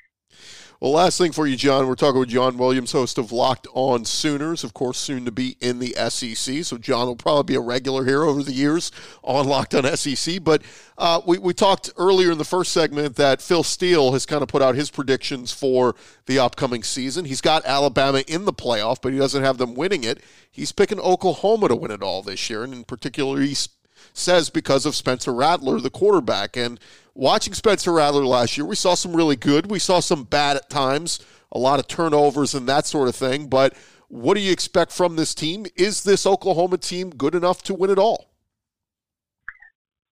Well, 0.81 0.93
last 0.93 1.19
thing 1.19 1.33
for 1.33 1.47
you, 1.47 1.57
John. 1.57 1.87
We're 1.87 1.95
talking 1.95 2.21
with 2.21 2.31
John 2.31 2.57
Williams, 2.57 2.93
host 2.93 3.19
of 3.19 3.33
Locked 3.33 3.67
On 3.75 4.07
Sooners, 4.07 4.65
of 4.65 4.73
course, 4.73 4.97
soon 4.97 5.27
to 5.27 5.31
be 5.31 5.59
in 5.61 5.79
the 5.79 5.95
SEC. 6.09 6.65
So, 6.65 6.79
John 6.79 7.07
will 7.07 7.17
probably 7.17 7.53
be 7.53 7.55
a 7.55 7.61
regular 7.61 8.07
here 8.07 8.23
over 8.23 8.43
the 8.43 8.55
years 8.55 8.91
on 9.23 9.47
Locked 9.47 9.75
On 9.75 9.85
SEC. 9.95 10.43
But 10.43 10.63
uh, 10.97 11.21
we, 11.27 11.37
we 11.37 11.53
talked 11.53 11.91
earlier 11.99 12.33
in 12.33 12.39
the 12.39 12.47
first 12.47 12.73
segment 12.73 13.17
that 13.17 13.43
Phil 13.43 13.63
Steele 13.63 14.13
has 14.13 14.25
kind 14.25 14.43
of 14.43 14.49
put 14.49 14.63
out 14.63 14.75
his 14.75 14.91
predictions 14.91 15.53
for 15.53 15.95
the 16.25 16.39
upcoming 16.39 16.83
season. 16.83 17.27
He's 17.27 17.43
got 17.43 17.67
Alabama 17.67 18.25
in 18.27 18.47
the 18.47 18.53
playoff, 18.53 19.03
but 19.03 19.13
he 19.13 19.19
doesn't 19.19 19.45
have 19.45 19.59
them 19.59 19.75
winning 19.75 20.03
it. 20.03 20.23
He's 20.51 20.73
picking 20.73 20.99
Oklahoma 20.99 21.69
to 21.69 21.77
win 21.77 21.91
it 21.91 22.03
all 22.03 22.23
this 22.23 22.49
year. 22.49 22.65
And 22.65 22.73
in 22.73 22.85
particular, 22.85 23.39
he's 23.43 23.69
says 24.13 24.51
because 24.51 24.87
of 24.87 24.95
Spencer 24.95 25.33
Rattler, 25.33 25.81
the 25.81 25.91
quarterback. 25.91 26.57
And 26.57 26.81
watching 27.15 27.55
Spencer 27.55 27.93
Rattler 27.93 28.25
last 28.25 28.57
year, 28.57 28.67
we 28.67 28.77
saw 28.77 28.95
some 28.95 29.15
really 29.15 29.37
good. 29.37 29.71
We 29.71 29.79
saw 29.79 30.01
some 30.01 30.25
bad 30.25 30.57
at 30.57 30.71
times, 30.71 31.21
a 31.53 31.59
lot 31.59 31.79
of 31.79 31.89
turnovers 31.89 32.55
and 32.55 32.69
that 32.69 32.87
sort 32.87 33.09
of 33.09 33.17
thing. 33.17 33.49
But 33.49 33.75
what 34.09 34.35
do 34.35 34.41
you 34.41 34.53
expect 34.53 34.93
from 34.93 35.17
this 35.17 35.35
team? 35.35 35.67
Is 35.77 36.03
this 36.03 36.27
Oklahoma 36.27 36.79
team 36.79 37.11
good 37.11 37.35
enough 37.35 37.63
to 37.65 37.75
win 37.75 37.91
it 37.91 37.99
all? 37.99 38.27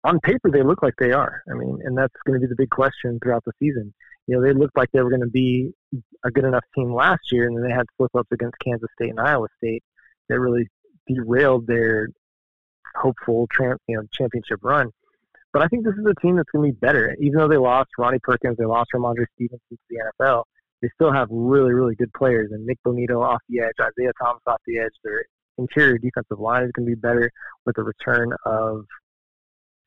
On 0.04 0.20
paper, 0.20 0.50
they 0.50 0.62
look 0.62 0.82
like 0.82 0.94
they 0.98 1.12
are. 1.12 1.42
I 1.50 1.54
mean, 1.54 1.80
and 1.84 1.98
that's 1.98 2.14
going 2.26 2.38
to 2.38 2.46
be 2.46 2.48
the 2.48 2.56
big 2.56 2.70
question 2.70 3.18
throughout 3.22 3.44
the 3.44 3.52
season. 3.58 3.92
You 4.26 4.36
know, 4.36 4.42
they 4.42 4.52
looked 4.52 4.76
like 4.76 4.90
they 4.92 5.02
were 5.02 5.10
going 5.10 5.22
to 5.22 5.26
be 5.26 5.72
a 6.24 6.30
good 6.30 6.44
enough 6.44 6.64
team 6.74 6.92
last 6.92 7.32
year, 7.32 7.46
and 7.46 7.56
then 7.56 7.64
they 7.64 7.74
had 7.74 7.86
slip 7.96 8.14
ups 8.14 8.28
against 8.32 8.56
Kansas 8.64 8.88
State 9.00 9.10
and 9.10 9.20
Iowa 9.20 9.48
State 9.56 9.82
that 10.28 10.38
really 10.38 10.68
derailed 11.08 11.66
their 11.66 12.08
hopeful 12.96 13.46
you 13.58 13.76
know, 13.88 14.02
championship 14.12 14.60
run. 14.62 14.90
But 15.52 15.62
I 15.62 15.68
think 15.68 15.84
this 15.84 15.94
is 15.94 16.04
a 16.04 16.20
team 16.20 16.36
that's 16.36 16.50
going 16.50 16.68
to 16.68 16.74
be 16.74 16.78
better. 16.78 17.16
Even 17.20 17.38
though 17.38 17.48
they 17.48 17.56
lost 17.56 17.90
Ronnie 17.98 18.18
Perkins, 18.22 18.56
they 18.58 18.66
lost 18.66 18.90
Rhamondre 18.94 19.26
Stevenson 19.34 19.60
to 19.70 19.76
the 19.88 20.12
NFL, 20.20 20.44
they 20.82 20.88
still 20.94 21.12
have 21.12 21.28
really, 21.30 21.72
really 21.72 21.94
good 21.94 22.12
players. 22.12 22.50
And 22.52 22.66
Nik 22.66 22.78
Bonitto 22.86 23.24
off 23.24 23.40
the 23.48 23.60
edge, 23.60 23.74
Isaiah 23.80 24.12
Thomas 24.20 24.42
off 24.46 24.60
the 24.66 24.78
edge. 24.78 24.92
Their 25.02 25.24
interior 25.58 25.98
defensive 25.98 26.38
line 26.38 26.64
is 26.64 26.72
going 26.72 26.86
to 26.86 26.94
be 26.94 27.00
better 27.00 27.30
with 27.64 27.76
the 27.76 27.82
return 27.82 28.32
of 28.44 28.84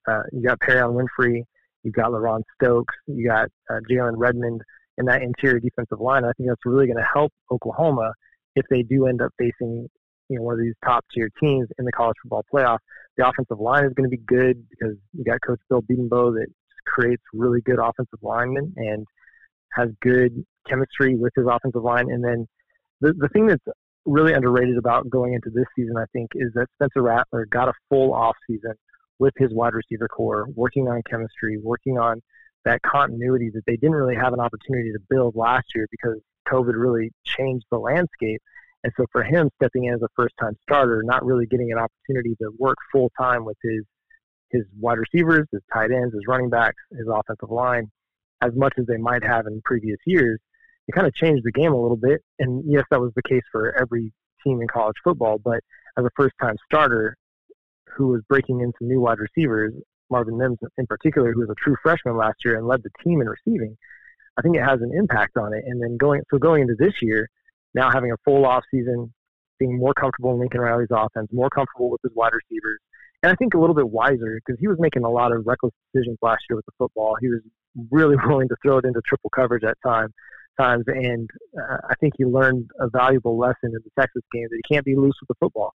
uh, 0.07 0.23
you 0.31 0.41
got 0.41 0.59
Perrion 0.59 0.93
Winfrey, 0.93 1.43
you 1.83 1.91
got 1.91 2.11
LaRon 2.11 2.41
Stokes, 2.55 2.95
you 3.05 3.27
got 3.27 3.49
uh, 3.69 3.79
Jalen 3.89 4.13
Redmond 4.15 4.61
in 4.97 5.05
that 5.05 5.21
interior 5.21 5.59
defensive 5.59 5.99
line. 5.99 6.25
I 6.25 6.31
think 6.35 6.49
that's 6.49 6.65
really 6.65 6.87
going 6.87 6.97
to 6.97 7.09
help 7.13 7.31
Oklahoma 7.51 8.11
if 8.55 8.65
they 8.69 8.81
do 8.81 9.05
end 9.05 9.21
up 9.21 9.31
facing 9.37 9.87
you 10.29 10.37
know 10.37 10.43
one 10.43 10.53
of 10.53 10.59
these 10.59 10.75
top 10.85 11.05
tier 11.13 11.29
teams 11.41 11.67
in 11.77 11.85
the 11.85 11.91
college 11.91 12.15
football 12.21 12.45
playoff. 12.53 12.77
The 13.17 13.27
offensive 13.27 13.59
line 13.59 13.85
is 13.85 13.93
going 13.93 14.09
to 14.09 14.15
be 14.15 14.23
good 14.25 14.63
because 14.69 14.95
you 15.13 15.23
got 15.23 15.41
Coach 15.45 15.59
Bill 15.69 15.81
Bedenbaugh 15.81 16.33
that 16.35 16.47
creates 16.85 17.21
really 17.33 17.61
good 17.61 17.79
offensive 17.79 18.19
linemen 18.21 18.73
and 18.77 19.05
has 19.73 19.89
good 20.01 20.45
chemistry 20.67 21.15
with 21.15 21.33
his 21.35 21.45
offensive 21.49 21.83
line. 21.83 22.09
And 22.09 22.23
then 22.23 22.47
the 23.01 23.13
the 23.13 23.29
thing 23.29 23.47
that's 23.47 23.63
really 24.05 24.33
underrated 24.33 24.77
about 24.77 25.09
going 25.09 25.33
into 25.33 25.49
this 25.49 25.65
season, 25.75 25.97
I 25.97 26.05
think, 26.13 26.31
is 26.35 26.51
that 26.55 26.67
Spencer 26.75 27.01
Rattler 27.01 27.45
got 27.45 27.67
a 27.67 27.73
full 27.89 28.13
off 28.13 28.35
season 28.47 28.73
with 29.19 29.33
his 29.37 29.53
wide 29.53 29.73
receiver 29.73 30.07
core, 30.07 30.47
working 30.55 30.87
on 30.87 31.01
chemistry, 31.09 31.57
working 31.61 31.97
on 31.97 32.21
that 32.65 32.81
continuity 32.81 33.49
that 33.53 33.65
they 33.65 33.75
didn't 33.75 33.95
really 33.95 34.15
have 34.15 34.33
an 34.33 34.39
opportunity 34.39 34.91
to 34.91 34.99
build 35.09 35.35
last 35.35 35.65
year 35.75 35.87
because 35.91 36.19
COVID 36.47 36.73
really 36.75 37.11
changed 37.23 37.65
the 37.71 37.77
landscape. 37.77 38.41
And 38.83 38.93
so 38.95 39.05
for 39.11 39.23
him, 39.23 39.49
stepping 39.55 39.85
in 39.85 39.93
as 39.93 40.01
a 40.01 40.07
first 40.15 40.35
time 40.39 40.55
starter, 40.63 41.03
not 41.03 41.25
really 41.25 41.45
getting 41.45 41.71
an 41.71 41.77
opportunity 41.77 42.35
to 42.41 42.51
work 42.57 42.77
full 42.91 43.11
time 43.19 43.45
with 43.45 43.57
his 43.61 43.83
his 44.51 44.63
wide 44.79 44.97
receivers, 44.97 45.47
his 45.51 45.61
tight 45.71 45.91
ends, 45.91 46.13
his 46.13 46.23
running 46.27 46.49
backs, 46.49 46.81
his 46.91 47.07
offensive 47.07 47.51
line, 47.51 47.91
as 48.41 48.51
much 48.55 48.73
as 48.79 48.85
they 48.87 48.97
might 48.97 49.23
have 49.23 49.45
in 49.45 49.61
previous 49.63 49.97
years, 50.05 50.39
it 50.87 50.93
kind 50.93 51.05
of 51.05 51.13
changed 51.13 51.43
the 51.43 51.51
game 51.51 51.71
a 51.71 51.79
little 51.79 51.97
bit. 51.97 52.21
And 52.39 52.63
yes, 52.65 52.83
that 52.89 52.99
was 52.99 53.11
the 53.15 53.21
case 53.21 53.43
for 53.51 53.79
every 53.79 54.11
team 54.43 54.61
in 54.61 54.67
college 54.67 54.95
football. 55.03 55.37
But 55.37 55.59
as 55.97 56.05
a 56.05 56.09
first 56.15 56.33
time 56.41 56.55
starter 56.65 57.15
who 57.95 58.07
was 58.07 58.21
breaking 58.27 58.61
into 58.61 58.77
new 58.81 59.01
wide 59.01 59.19
receivers, 59.19 59.73
Marvin 60.09 60.37
Mims 60.37 60.57
in 60.77 60.87
particular, 60.87 61.31
who 61.31 61.41
was 61.41 61.49
a 61.49 61.63
true 61.63 61.75
freshman 61.83 62.17
last 62.17 62.37
year 62.43 62.57
and 62.57 62.67
led 62.67 62.81
the 62.81 62.89
team 63.03 63.21
in 63.21 63.27
receiving, 63.27 63.77
I 64.37 64.41
think 64.41 64.55
it 64.55 64.63
has 64.63 64.81
an 64.81 64.91
impact 64.97 65.37
on 65.37 65.53
it. 65.53 65.63
And 65.67 65.81
then 65.81 65.97
going 65.97 66.21
so 66.31 66.37
going 66.37 66.63
into 66.63 66.75
this 66.75 66.93
year, 67.01 67.29
now 67.73 67.89
having 67.91 68.11
a 68.11 68.17
full 68.25 68.45
off 68.45 68.63
season, 68.71 69.13
being 69.59 69.77
more 69.77 69.93
comfortable 69.93 70.31
in 70.33 70.39
Lincoln 70.39 70.61
Riley's 70.61 70.89
offense, 70.91 71.29
more 71.31 71.49
comfortable 71.49 71.89
with 71.89 72.01
his 72.03 72.11
wide 72.15 72.33
receivers, 72.33 72.79
and 73.21 73.31
I 73.31 73.35
think 73.35 73.53
a 73.53 73.59
little 73.59 73.75
bit 73.75 73.89
wiser 73.89 74.39
because 74.45 74.59
he 74.59 74.67
was 74.67 74.77
making 74.79 75.03
a 75.03 75.09
lot 75.09 75.31
of 75.31 75.45
reckless 75.45 75.73
decisions 75.93 76.17
last 76.21 76.41
year 76.49 76.55
with 76.55 76.65
the 76.65 76.71
football. 76.77 77.15
He 77.19 77.27
was 77.27 77.41
really 77.91 78.15
willing 78.25 78.47
to 78.49 78.55
throw 78.63 78.77
it 78.77 78.85
into 78.85 79.01
triple 79.05 79.29
coverage 79.29 79.63
at 79.63 79.77
time, 79.85 80.13
times, 80.59 80.85
and 80.87 81.29
uh, 81.57 81.77
I 81.89 81.95
think 81.99 82.13
he 82.17 82.25
learned 82.25 82.69
a 82.79 82.89
valuable 82.89 83.37
lesson 83.37 83.71
in 83.73 83.79
the 83.83 83.91
Texas 83.99 84.23
game 84.31 84.47
that 84.49 84.59
he 84.63 84.73
can't 84.73 84.85
be 84.85 84.95
loose 84.95 85.15
with 85.21 85.27
the 85.27 85.35
football. 85.39 85.73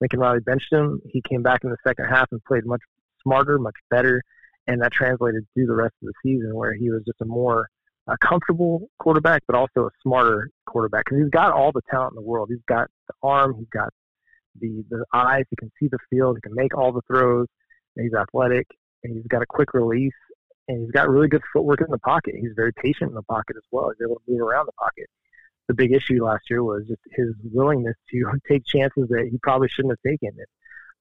Lincoln 0.00 0.20
Riley 0.20 0.40
benched 0.40 0.72
him. 0.72 1.00
He 1.10 1.22
came 1.22 1.42
back 1.42 1.64
in 1.64 1.70
the 1.70 1.76
second 1.86 2.06
half 2.06 2.26
and 2.32 2.44
played 2.44 2.66
much 2.66 2.80
smarter, 3.22 3.58
much 3.58 3.76
better, 3.88 4.22
and 4.66 4.82
that 4.82 4.92
translated 4.92 5.44
through 5.54 5.66
the 5.66 5.74
rest 5.74 5.94
of 6.02 6.08
the 6.08 6.14
season 6.24 6.54
where 6.54 6.74
he 6.74 6.90
was 6.90 7.02
just 7.06 7.20
a 7.20 7.24
more 7.24 7.68
uh, 8.08 8.16
comfortable 8.20 8.88
quarterback, 8.98 9.42
but 9.46 9.56
also 9.56 9.86
a 9.86 9.90
smarter 10.02 10.50
quarterback 10.66 11.04
because 11.04 11.18
he's 11.22 11.30
got 11.30 11.52
all 11.52 11.72
the 11.72 11.82
talent 11.90 12.12
in 12.12 12.16
the 12.16 12.28
world. 12.28 12.48
He's 12.50 12.64
got 12.66 12.88
the 13.08 13.14
arm, 13.22 13.54
he's 13.58 13.68
got 13.72 13.90
the 14.60 14.84
the 14.90 15.04
eyes, 15.12 15.44
he 15.50 15.56
can 15.56 15.70
see 15.78 15.88
the 15.88 15.98
field, 16.10 16.36
he 16.36 16.40
can 16.40 16.54
make 16.54 16.76
all 16.76 16.92
the 16.92 17.02
throws, 17.06 17.46
and 17.96 18.04
he's 18.04 18.14
athletic, 18.14 18.66
and 19.04 19.14
he's 19.14 19.26
got 19.26 19.42
a 19.42 19.46
quick 19.46 19.74
release, 19.74 20.12
and 20.68 20.82
he's 20.82 20.90
got 20.90 21.08
really 21.08 21.28
good 21.28 21.42
footwork 21.52 21.80
in 21.80 21.90
the 21.90 21.98
pocket. 21.98 22.34
He's 22.40 22.52
very 22.56 22.72
patient 22.72 23.10
in 23.10 23.14
the 23.14 23.22
pocket 23.22 23.56
as 23.56 23.64
well. 23.70 23.90
He's 23.90 24.04
able 24.04 24.16
to 24.16 24.22
move 24.28 24.40
around 24.40 24.66
the 24.66 24.72
pocket. 24.72 25.06
The 25.68 25.74
big 25.74 25.92
issue 25.92 26.24
last 26.24 26.50
year 26.50 26.62
was 26.62 26.86
just 26.88 27.00
his 27.12 27.34
willingness 27.52 27.96
to 28.10 28.32
take 28.48 28.64
chances 28.66 29.08
that 29.08 29.28
he 29.30 29.38
probably 29.42 29.68
shouldn't 29.68 29.92
have 29.92 30.10
taken. 30.10 30.30
And, 30.36 30.46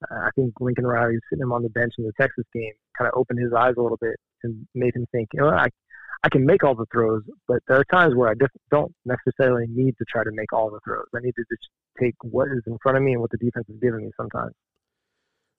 uh, 0.09 0.27
I 0.27 0.29
think 0.35 0.53
Lincoln 0.59 0.85
Riley 0.85 1.17
sitting 1.29 1.43
him 1.43 1.51
on 1.51 1.63
the 1.63 1.69
bench 1.69 1.93
in 1.97 2.05
the 2.05 2.13
Texas 2.19 2.45
game 2.53 2.73
kind 2.97 3.07
of 3.07 3.17
opened 3.17 3.39
his 3.39 3.53
eyes 3.53 3.75
a 3.77 3.81
little 3.81 3.99
bit 3.99 4.15
and 4.43 4.67
made 4.73 4.95
him 4.95 5.05
think, 5.11 5.29
you 5.33 5.41
know, 5.41 5.49
I 5.49 5.69
I 6.23 6.29
can 6.29 6.45
make 6.45 6.63
all 6.63 6.75
the 6.75 6.85
throws, 6.91 7.23
but 7.47 7.59
there 7.67 7.77
are 7.77 7.85
times 7.85 8.15
where 8.15 8.29
I 8.29 8.33
just 8.33 8.53
don't 8.69 8.93
necessarily 9.05 9.65
need 9.67 9.95
to 9.97 10.05
try 10.09 10.23
to 10.23 10.31
make 10.31 10.53
all 10.53 10.69
the 10.69 10.79
throws. 10.85 11.07
I 11.15 11.19
need 11.21 11.33
to 11.35 11.43
just 11.49 11.67
take 11.99 12.15
what 12.21 12.47
is 12.47 12.63
in 12.67 12.77
front 12.81 12.97
of 12.97 13.03
me 13.03 13.13
and 13.13 13.21
what 13.21 13.31
the 13.31 13.37
defense 13.37 13.65
is 13.69 13.77
giving 13.81 14.05
me 14.05 14.11
sometimes. 14.17 14.53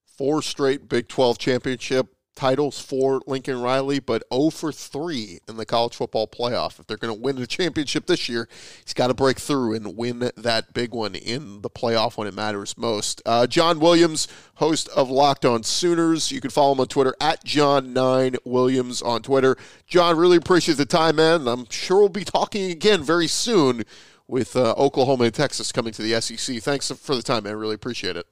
Four 0.07 0.43
straight 0.43 0.89
Big 0.89 1.09
12 1.09 1.39
championship 1.39 2.15
titles 2.35 2.81
for 2.81 3.21
Lincoln 3.27 3.61
Riley, 3.61 3.99
but 3.99 4.23
0 4.33 4.51
for 4.51 4.73
3 4.73 5.41
in 5.49 5.57
the 5.57 5.67
college 5.67 5.95
football 5.95 6.27
playoff. 6.27 6.81
If 6.81 6.87
they're 6.87 6.97
going 6.97 7.15
to 7.15 7.21
win 7.21 7.37
the 7.37 7.47
championship 7.47 8.07
this 8.07 8.29
year, 8.29 8.49
he's 8.85 8.95
got 8.95 9.09
to 9.09 9.15
break 9.15 9.39
through 9.39 9.75
and 9.75 9.97
win 9.97 10.31
that 10.37 10.73
big 10.73 10.95
one 10.95 11.15
in 11.15 11.63
the 11.63 11.71
playoff 11.71 12.17
when 12.17 12.27
it 12.27 12.35
matters 12.35 12.77
most. 12.77 13.23
Uh, 13.27 13.47
John 13.47 13.81
Williams, 13.81 14.29
host 14.55 14.89
of 14.91 15.11
Locked 15.11 15.45
On 15.45 15.63
Sooners. 15.63 16.33
You 16.33 16.41
can 16.41 16.51
follow 16.51 16.73
him 16.73 16.81
on 16.81 16.89
Twitter 16.89 17.15
at 17.21 17.45
John9Williams 17.45 19.05
on 19.05 19.23
Twitter. 19.23 19.57
John, 19.87 20.17
really 20.17 20.37
appreciate 20.37 20.79
the 20.79 20.87
time, 20.87 21.17
man. 21.17 21.47
I'm 21.47 21.67
sure 21.71 21.99
we'll 21.99 22.09
be 22.09 22.25
talking 22.25 22.71
again 22.71 23.03
very 23.03 23.29
soon 23.29 23.85
with 24.27 24.57
uh, 24.57 24.73
Oklahoma 24.79 25.25
and 25.25 25.35
Texas 25.35 25.73
coming 25.73 25.93
to 25.93 26.03
the 26.03 26.21
SEC. 26.21 26.63
Thanks 26.63 26.91
for 26.91 27.15
the 27.15 27.23
time, 27.23 27.45
man. 27.45 27.57
Really 27.57 27.75
appreciate 27.75 28.17
it. 28.17 28.27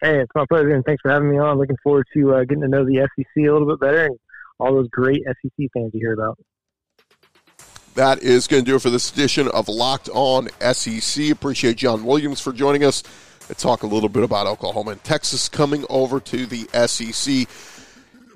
Hey, 0.00 0.20
it's 0.20 0.30
my 0.34 0.44
pleasure, 0.48 0.74
and 0.74 0.84
thanks 0.84 1.00
for 1.02 1.10
having 1.10 1.28
me 1.28 1.38
on. 1.38 1.58
Looking 1.58 1.76
forward 1.82 2.06
to 2.14 2.34
uh, 2.34 2.44
getting 2.44 2.62
to 2.62 2.68
know 2.68 2.84
the 2.84 3.08
SEC 3.16 3.26
a 3.38 3.50
little 3.50 3.66
bit 3.66 3.80
better 3.80 4.04
and 4.04 4.16
all 4.60 4.72
those 4.72 4.88
great 4.90 5.22
SEC 5.24 5.68
fans 5.74 5.90
you 5.92 6.00
hear 6.00 6.12
about. 6.12 6.38
That 7.94 8.22
is 8.22 8.46
going 8.46 8.64
to 8.64 8.70
do 8.70 8.76
it 8.76 8.82
for 8.82 8.90
this 8.90 9.10
edition 9.10 9.48
of 9.48 9.68
Locked 9.68 10.08
On 10.14 10.48
SEC. 10.72 11.30
Appreciate 11.30 11.78
John 11.78 12.04
Williams 12.04 12.40
for 12.40 12.52
joining 12.52 12.84
us 12.84 13.02
to 13.48 13.54
talk 13.54 13.82
a 13.82 13.88
little 13.88 14.08
bit 14.08 14.22
about 14.22 14.46
Oklahoma 14.46 14.92
and 14.92 15.02
Texas 15.02 15.48
coming 15.48 15.84
over 15.90 16.20
to 16.20 16.46
the 16.46 16.68
SEC. 16.86 17.48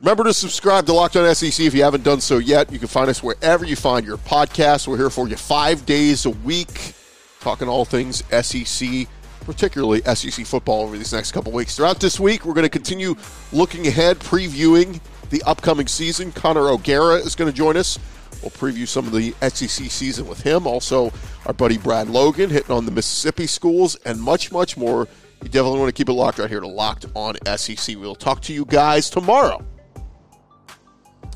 Remember 0.00 0.24
to 0.24 0.34
subscribe 0.34 0.84
to 0.86 0.92
Locked 0.92 1.14
On 1.14 1.32
SEC 1.32 1.64
if 1.64 1.74
you 1.74 1.84
haven't 1.84 2.02
done 2.02 2.20
so 2.20 2.38
yet. 2.38 2.72
You 2.72 2.80
can 2.80 2.88
find 2.88 3.08
us 3.08 3.22
wherever 3.22 3.64
you 3.64 3.76
find 3.76 4.04
your 4.04 4.16
podcasts. 4.16 4.88
We're 4.88 4.96
here 4.96 5.10
for 5.10 5.28
you 5.28 5.36
five 5.36 5.86
days 5.86 6.26
a 6.26 6.30
week, 6.30 6.94
talking 7.38 7.68
all 7.68 7.84
things 7.84 8.24
SEC 8.42 9.06
particularly 9.44 10.02
SEC 10.02 10.46
football 10.46 10.82
over 10.82 10.96
these 10.96 11.12
next 11.12 11.32
couple 11.32 11.52
weeks. 11.52 11.76
Throughout 11.76 12.00
this 12.00 12.18
week, 12.18 12.44
we're 12.44 12.54
going 12.54 12.64
to 12.64 12.70
continue 12.70 13.16
looking 13.52 13.86
ahead, 13.86 14.18
previewing 14.18 15.00
the 15.30 15.42
upcoming 15.44 15.86
season. 15.86 16.32
Connor 16.32 16.68
O'Gara 16.68 17.16
is 17.16 17.34
going 17.34 17.50
to 17.50 17.56
join 17.56 17.76
us. 17.76 17.98
We'll 18.42 18.50
preview 18.50 18.88
some 18.88 19.06
of 19.06 19.12
the 19.12 19.34
SEC 19.40 19.90
season 19.90 20.26
with 20.26 20.42
him. 20.42 20.66
Also, 20.66 21.12
our 21.46 21.52
buddy 21.52 21.78
Brad 21.78 22.08
Logan 22.08 22.50
hitting 22.50 22.74
on 22.74 22.84
the 22.86 22.90
Mississippi 22.90 23.46
schools 23.46 23.94
and 24.04 24.20
much, 24.20 24.50
much 24.50 24.76
more. 24.76 25.06
You 25.42 25.48
definitely 25.48 25.80
want 25.80 25.88
to 25.88 25.92
keep 25.92 26.08
it 26.08 26.12
locked 26.12 26.38
right 26.38 26.48
here 26.48 26.60
to 26.60 26.68
Locked 26.68 27.06
on 27.14 27.36
SEC. 27.56 27.96
We'll 27.96 28.14
talk 28.14 28.42
to 28.42 28.52
you 28.52 28.64
guys 28.64 29.10
tomorrow. 29.10 29.64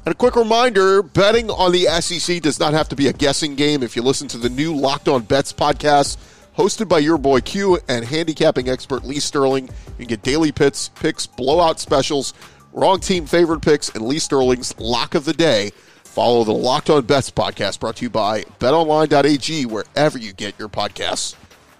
And 0.04 0.12
a 0.12 0.14
quick 0.14 0.36
reminder 0.36 1.02
betting 1.02 1.50
on 1.50 1.72
the 1.72 1.86
SEC 2.00 2.40
does 2.40 2.60
not 2.60 2.72
have 2.72 2.88
to 2.90 2.96
be 2.96 3.08
a 3.08 3.12
guessing 3.12 3.56
game. 3.56 3.82
If 3.82 3.96
you 3.96 4.02
listen 4.02 4.28
to 4.28 4.38
the 4.38 4.48
new 4.48 4.74
Locked 4.74 5.08
on 5.08 5.22
Bets 5.22 5.52
podcast, 5.52 6.16
hosted 6.56 6.88
by 6.88 6.98
your 6.98 7.18
boy 7.18 7.40
Q 7.40 7.78
and 7.88 8.04
handicapping 8.04 8.68
expert 8.68 9.04
Lee 9.04 9.20
Sterling. 9.20 9.64
You 9.66 9.94
can 9.98 10.06
get 10.06 10.22
daily 10.22 10.52
pits, 10.52 10.88
picks, 10.88 11.26
blowout 11.26 11.78
specials, 11.78 12.34
wrong 12.72 13.00
team 13.00 13.26
favorite 13.26 13.60
picks, 13.60 13.90
and 13.90 14.06
Lee 14.06 14.18
Sterling's 14.18 14.78
lock 14.78 15.14
of 15.14 15.24
the 15.24 15.32
day. 15.32 15.70
Follow 16.04 16.44
the 16.44 16.52
Locked 16.52 16.88
On 16.88 17.04
Bets 17.04 17.30
podcast 17.30 17.78
brought 17.78 17.96
to 17.96 18.04
you 18.04 18.10
by 18.10 18.42
betonline.ag 18.58 19.66
wherever 19.66 20.18
you 20.18 20.32
get 20.32 20.58
your 20.58 20.68
podcasts. 20.68 21.34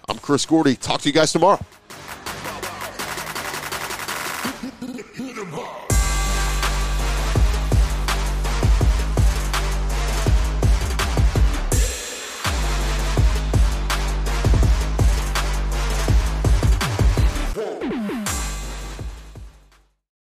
I'm 0.07 0.19
Chris 0.19 0.45
Gordy. 0.45 0.75
Talk 0.75 1.01
to 1.01 1.09
you 1.09 1.13
guys 1.13 1.31
tomorrow. 1.31 1.59